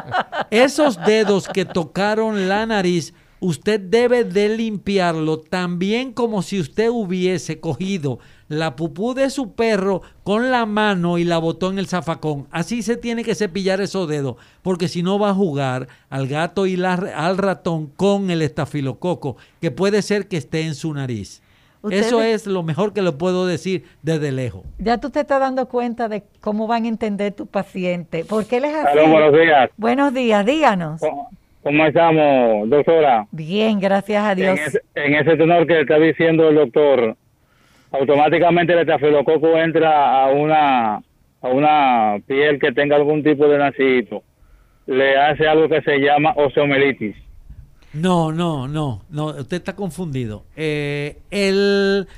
[0.50, 3.12] esos dedos que tocaron la nariz,
[3.42, 10.02] usted debe de limpiarlo también como si usted hubiese cogido la pupú de su perro
[10.22, 12.46] con la mano y la botó en el zafacón.
[12.52, 16.66] Así se tiene que cepillar esos dedos, porque si no va a jugar al gato
[16.66, 21.42] y la- al ratón con el estafilococo, que puede ser que esté en su nariz.
[21.82, 24.62] Ustedes- Eso es lo mejor que le puedo decir desde lejos.
[24.78, 28.24] Ya tú te estás dando cuenta de cómo van a entender tu paciente.
[28.24, 28.96] ¿Por qué les así?
[28.98, 29.70] Aló, buenos días.
[29.76, 31.00] Buenos días, díganos.
[31.00, 31.28] ¿Cómo
[31.64, 33.26] estamos, doctora?
[33.30, 34.58] Bien, gracias a Dios.
[34.58, 37.16] En ese, en ese tenor que está diciendo el doctor,
[37.92, 44.22] automáticamente el estafilococo entra a una, a una piel que tenga algún tipo de nacimiento.
[44.86, 47.14] Le hace algo que se llama osteomelitis.
[47.92, 50.44] No, no, no, no, usted está confundido.
[50.56, 52.08] Eh, el,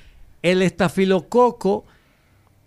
[0.43, 1.85] el estafilococo,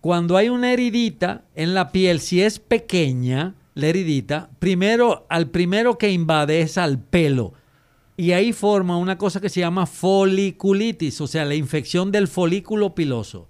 [0.02, 5.98] cuando hay una heridita en la piel, si es pequeña, la heridita, primero, al primero
[5.98, 7.54] que invade es al pelo.
[8.18, 12.96] Y ahí forma una cosa que se llama foliculitis, o sea, la infección del folículo
[12.96, 13.48] piloso.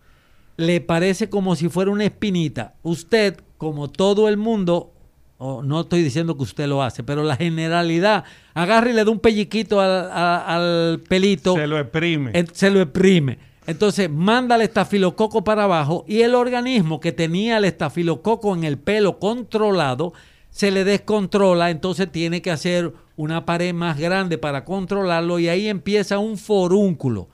[0.57, 2.73] Le parece como si fuera una espinita.
[2.83, 4.91] Usted, como todo el mundo,
[5.37, 8.23] o no estoy diciendo que usted lo hace, pero la generalidad,
[8.53, 11.55] agarra y le da un pelliquito al, a- al pelito.
[11.55, 12.31] Se lo exprime.
[12.33, 13.37] Eh, se lo exprime.
[13.67, 18.77] Entonces manda el estafilococo para abajo y el organismo que tenía el estafilococo en el
[18.79, 20.13] pelo controlado
[20.49, 25.67] se le descontrola, entonces tiene que hacer una pared más grande para controlarlo y ahí
[25.67, 27.27] empieza un forúnculo.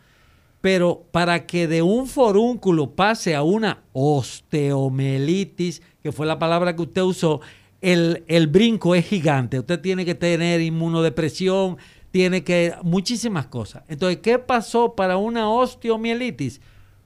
[0.59, 6.81] Pero para que de un forúnculo pase a una osteomelitis, que fue la palabra que
[6.81, 7.41] usted usó,
[7.79, 9.59] el, el brinco es gigante.
[9.59, 11.77] Usted tiene que tener inmunodepresión,
[12.13, 13.81] tiene que muchísimas cosas.
[13.87, 16.61] Entonces, ¿qué pasó para una osteomielitis?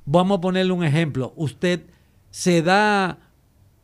[0.05, 1.31] Vamos a ponerle un ejemplo.
[1.37, 1.79] Usted
[2.29, 3.17] se da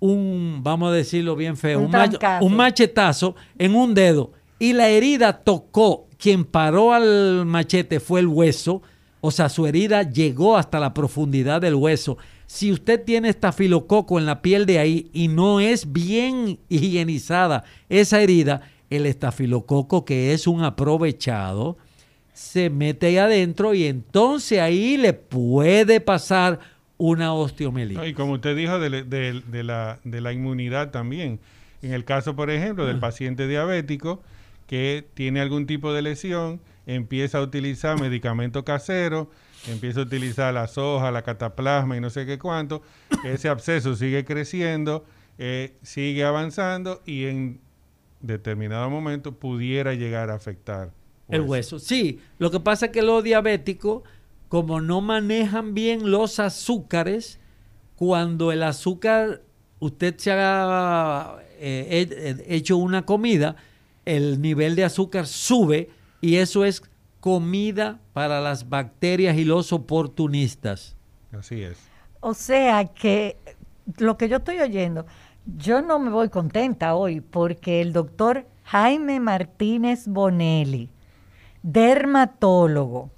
[0.02, 2.45] un, vamos a decirlo bien feo, Un un, mach- trancazo.
[2.45, 8.28] un machetazo en un dedo y la herida tocó, quien paró al machete fue el
[8.28, 8.82] hueso,
[9.22, 12.18] o sea, su herida llegó hasta la profundidad del hueso.
[12.48, 18.22] Si usted tiene estafilococo en la piel de ahí y no es bien higienizada esa
[18.22, 18.60] herida,
[18.94, 21.78] el estafilococo, que es un aprovechado,
[22.34, 26.60] se mete ahí adentro y entonces ahí le puede pasar
[26.98, 27.98] una osteomelitis.
[27.98, 31.40] No, y como usted dijo, de, le- de- de la, de la inmunidad también.
[31.82, 34.22] En el caso, por ejemplo, del paciente diabético
[34.68, 39.30] que tiene algún tipo de lesión, empieza a utilizar medicamento casero,
[39.68, 42.82] empieza a utilizar la soja, la cataplasma y no sé qué cuánto,
[43.26, 45.06] ese absceso sigue creciendo,
[45.38, 47.60] eh, sigue avanzando y en
[48.24, 50.91] determinado momento pudiera llegar a afectar
[51.30, 51.78] El hueso.
[51.78, 54.02] Sí, lo que pasa es que los diabéticos,
[54.50, 57.40] como no manejan bien los azúcares,
[57.95, 59.41] cuando el azúcar,
[59.80, 62.08] usted se ha eh,
[62.48, 63.56] he- hecho una comida,
[64.06, 65.90] el nivel de azúcar sube
[66.22, 66.82] y eso es
[67.20, 70.95] comida para las bacterias y los oportunistas.
[71.32, 71.78] Así es.
[72.20, 73.38] O sea que
[73.98, 75.06] lo que yo estoy oyendo,
[75.45, 80.90] yo no me voy contenta hoy porque el doctor Jaime Martínez Bonelli,
[81.61, 83.11] dermatólogo,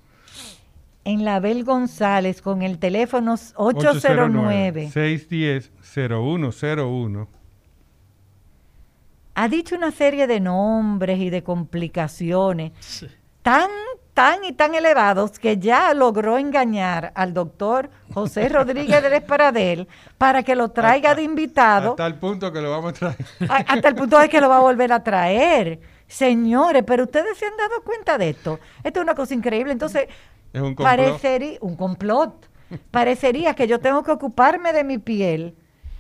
[1.04, 7.28] en la Bel González con el teléfono 809, 610-0101.
[9.36, 12.72] ha dicho una serie de nombres y de complicaciones
[13.44, 13.70] tan,
[14.16, 19.88] tan y tan elevados que ya logró engañar al doctor José Rodríguez del Esparadel
[20.18, 21.92] para que lo traiga de invitado.
[21.92, 23.18] Hasta el punto que lo vamos a traer.
[23.68, 25.82] Hasta el punto de que lo va a volver a traer.
[26.08, 28.60] Señores, pero ustedes se han dado cuenta de esto.
[28.84, 29.74] Esto es una cosa increíble.
[29.74, 30.08] Entonces,
[30.54, 30.88] Es un complot.
[30.88, 32.50] parecería un complot.
[32.92, 35.56] Parecería que yo tengo que ocuparme de mi piel,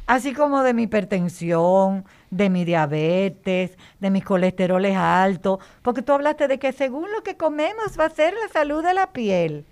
[0.08, 2.06] así como de mi hipertensión,
[2.36, 7.38] de mi diabetes, de mis colesteroles altos, porque tú hablaste de que según lo que
[7.38, 9.66] comemos va a ser la salud de la piel.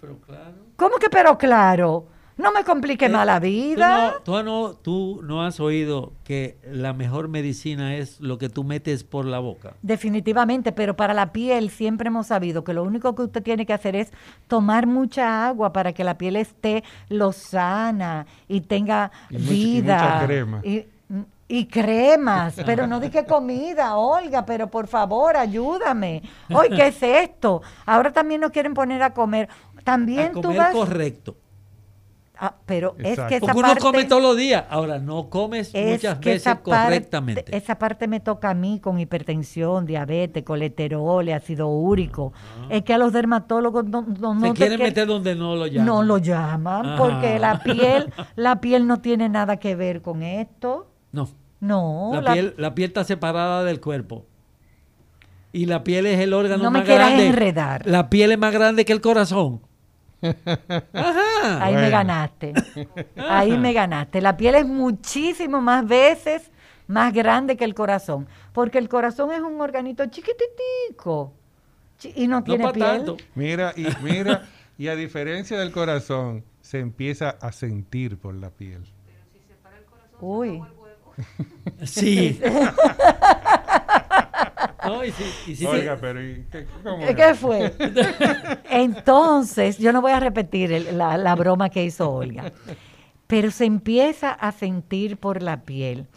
[0.00, 0.54] Pero claro.
[0.76, 2.06] ¿Cómo que pero claro?
[2.36, 4.16] No me complique más la vida.
[4.24, 8.48] Tú no, tú, no, tú no has oído que la mejor medicina es lo que
[8.48, 9.74] tú metes por la boca.
[9.82, 13.74] Definitivamente, pero para la piel siempre hemos sabido que lo único que usted tiene que
[13.74, 14.12] hacer es
[14.48, 20.02] tomar mucha agua para que la piel esté lozana y tenga Y mucha- y vida.
[20.02, 20.60] mucha crema.
[20.64, 20.86] Y,
[21.54, 26.22] y cremas, pero no dije comida, Olga, pero por favor, ayúdame.
[26.50, 27.60] Oye, ¿qué es esto?
[27.84, 29.50] Ahora también nos quieren poner a comer.
[29.84, 30.72] También A tú comer vas...
[30.72, 31.36] correcto.
[32.38, 33.80] Ah, pero es que esa Porque uno parte...
[33.82, 34.64] come todos los días.
[34.70, 37.44] Ahora, no comes Es muchas que veces esa parte- correctamente.
[37.56, 42.32] esa parte me toca a mí con hipertensión, diabetes, colesterol, ácido úrico.
[42.70, 45.54] Es que a los dermatólogos no, no, no Se te quieren quieren- meter donde no
[45.54, 45.86] lo llaman.
[45.86, 46.96] no lo llaman Ajá.
[46.96, 50.88] porque la piel, la piel no tiene nada que ver con esto.
[51.12, 51.28] No.
[51.62, 54.26] No, la, la- piel, la piel está separada del cuerpo.
[55.52, 57.26] Y la piel es el órgano No me más quieras grande.
[57.28, 57.86] enredar.
[57.86, 59.60] La piel es más grande que el corazón.
[60.22, 61.64] Ajá.
[61.64, 62.52] ahí me ganaste.
[63.16, 64.20] Ahí me ganaste.
[64.20, 66.50] La piel es muchísimo más veces
[66.88, 71.32] más grande que el corazón, porque el corazón es un organito chiquititico
[71.98, 72.86] chi- y no tiene pa' piel.
[72.86, 73.16] tanto.
[73.34, 74.48] Mira, y mira,
[74.78, 78.82] y a diferencia del corazón, se empieza a sentir por la piel.
[80.20, 80.62] Uy.
[81.84, 82.40] Sí.
[84.84, 86.44] No, y si- y si- Oiga, pero ¿y
[87.16, 87.72] qué, fue?
[88.68, 92.52] Entonces, yo no voy a repetir el- la, la broma que hizo Olga,
[93.26, 96.08] pero se empieza a sentir por la piel.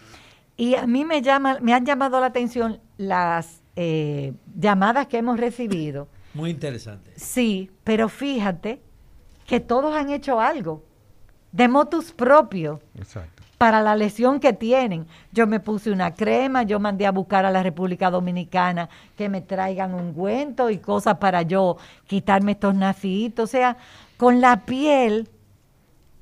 [0.58, 5.40] Y a mí me, llama, me han llamado la atención las eh, llamadas que hemos
[5.40, 6.08] recibido.
[6.34, 7.12] Muy interesante.
[7.18, 8.82] Sí, pero fíjate
[9.46, 10.84] que todos han hecho algo
[11.52, 13.35] de motus propio Exacto.
[13.66, 15.08] Para la lesión que tienen.
[15.32, 19.42] Yo me puse una crema, yo mandé a buscar a la República Dominicana que me
[19.42, 21.76] traigan ungüento y cosas para yo
[22.06, 23.50] quitarme estos nacitos.
[23.50, 23.76] O sea,
[24.18, 25.30] con la piel,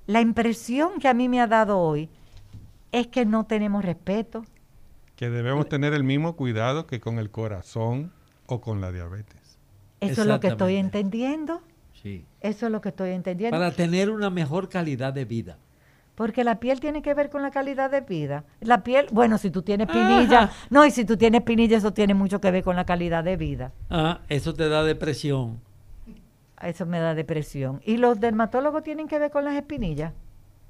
[0.08, 2.10] la impresión que a mí me ha dado hoy
[2.94, 4.46] es que no tenemos respeto.
[5.18, 8.14] Que debemos tener el mismo cuidado que con el corazón
[8.46, 9.60] o con la diabetes.
[10.00, 11.62] Eso es lo que estoy entendiendo.
[11.92, 12.26] Sí.
[12.40, 13.58] Eso es lo que estoy entendiendo.
[13.58, 15.58] Para tener una mejor calidad de vida.
[16.16, 18.44] Porque la piel tiene que ver con la calidad de vida.
[18.62, 20.54] La piel, bueno, si tú tienes pinilla, Ajá.
[20.70, 23.36] no, y si tú tienes pinilla, eso tiene mucho que ver con la calidad de
[23.36, 23.72] vida.
[23.90, 25.60] Ah, eso te da depresión.
[26.62, 27.82] Eso me da depresión.
[27.84, 30.14] ¿Y los dermatólogos tienen que ver con las espinillas?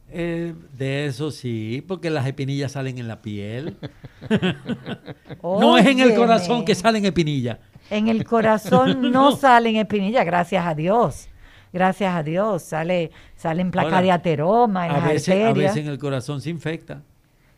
[0.10, 3.76] Eh, de eso sí, porque las espinillas salen en la piel.
[5.44, 7.58] no es en el corazón que salen espinillas.
[7.90, 9.32] En el corazón no, No.
[9.36, 11.28] salen espinillas, gracias a Dios.
[11.74, 12.62] Gracias a Dios.
[12.62, 15.74] Sale, salen placas Ahora, de ateroma en a las veces, a arterias.
[15.74, 17.02] veces en el corazón se infecta.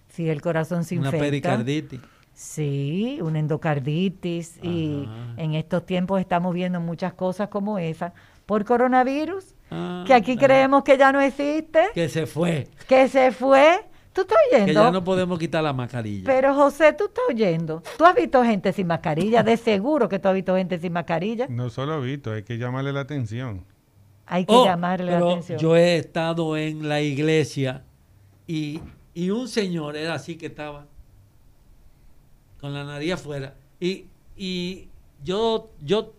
[0.07, 1.25] Sí, el corazón se Una infecta.
[1.25, 1.99] pericarditis.
[2.33, 4.57] Sí, una endocarditis.
[4.63, 8.13] Y en estos tiempos estamos viendo muchas cosas como esa
[8.45, 12.67] por coronavirus, Ah, que aquí ah, creemos que ya no existe, Que se fue.
[12.87, 13.79] que se fue.
[14.13, 14.83] ¿Tú estás Que oyendo?
[14.83, 16.23] ya no podemos quitar la mascarilla.
[16.25, 17.81] Pero José, tú estás oyendo.
[17.97, 21.47] Tú has visto gente sin mascarilla, de seguro que tú has visto gente sin mascarilla.
[21.49, 23.65] No solo visto, hay que llamarle la atención.
[24.25, 25.59] Hay que Oh, llamarle la atención.
[25.59, 27.83] Yo he estado en la iglesia
[28.47, 28.79] y,
[29.13, 30.87] y un señor era así que estaba
[32.59, 33.55] con la nariz afuera.
[33.79, 34.05] Y,
[34.37, 34.87] y
[35.23, 36.13] yo, yo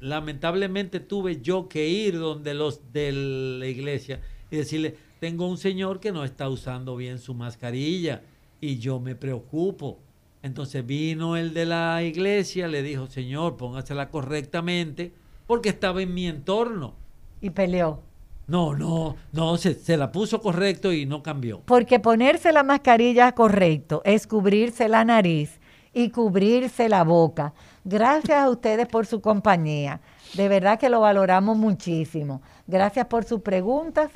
[0.00, 4.20] lamentablemente tuve yo que ir donde los de la iglesia
[4.50, 8.22] y decirle, tengo un señor que no está usando bien su mascarilla.
[8.60, 9.98] y yo me preocupo.
[10.42, 15.12] Entonces vino el de la iglesia, le dijo, Señor, póngasela correctamente,
[15.46, 16.94] porque estaba en mi entorno.
[17.42, 18.00] Y peleó.
[18.46, 21.60] No, no, no, se, se la puso correcto y no cambió.
[21.66, 25.60] Porque ponerse la mascarilla correcto es cubrirse la nariz
[25.92, 27.52] y cubrirse la boca.
[27.84, 30.00] Gracias a ustedes por su compañía.
[30.34, 32.40] De verdad que lo valoramos muchísimo.
[32.66, 34.10] Gracias por sus preguntas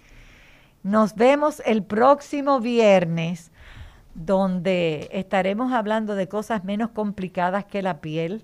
[0.83, 3.51] Nos vemos el próximo viernes,
[4.15, 8.43] donde estaremos hablando de cosas menos complicadas que la piel.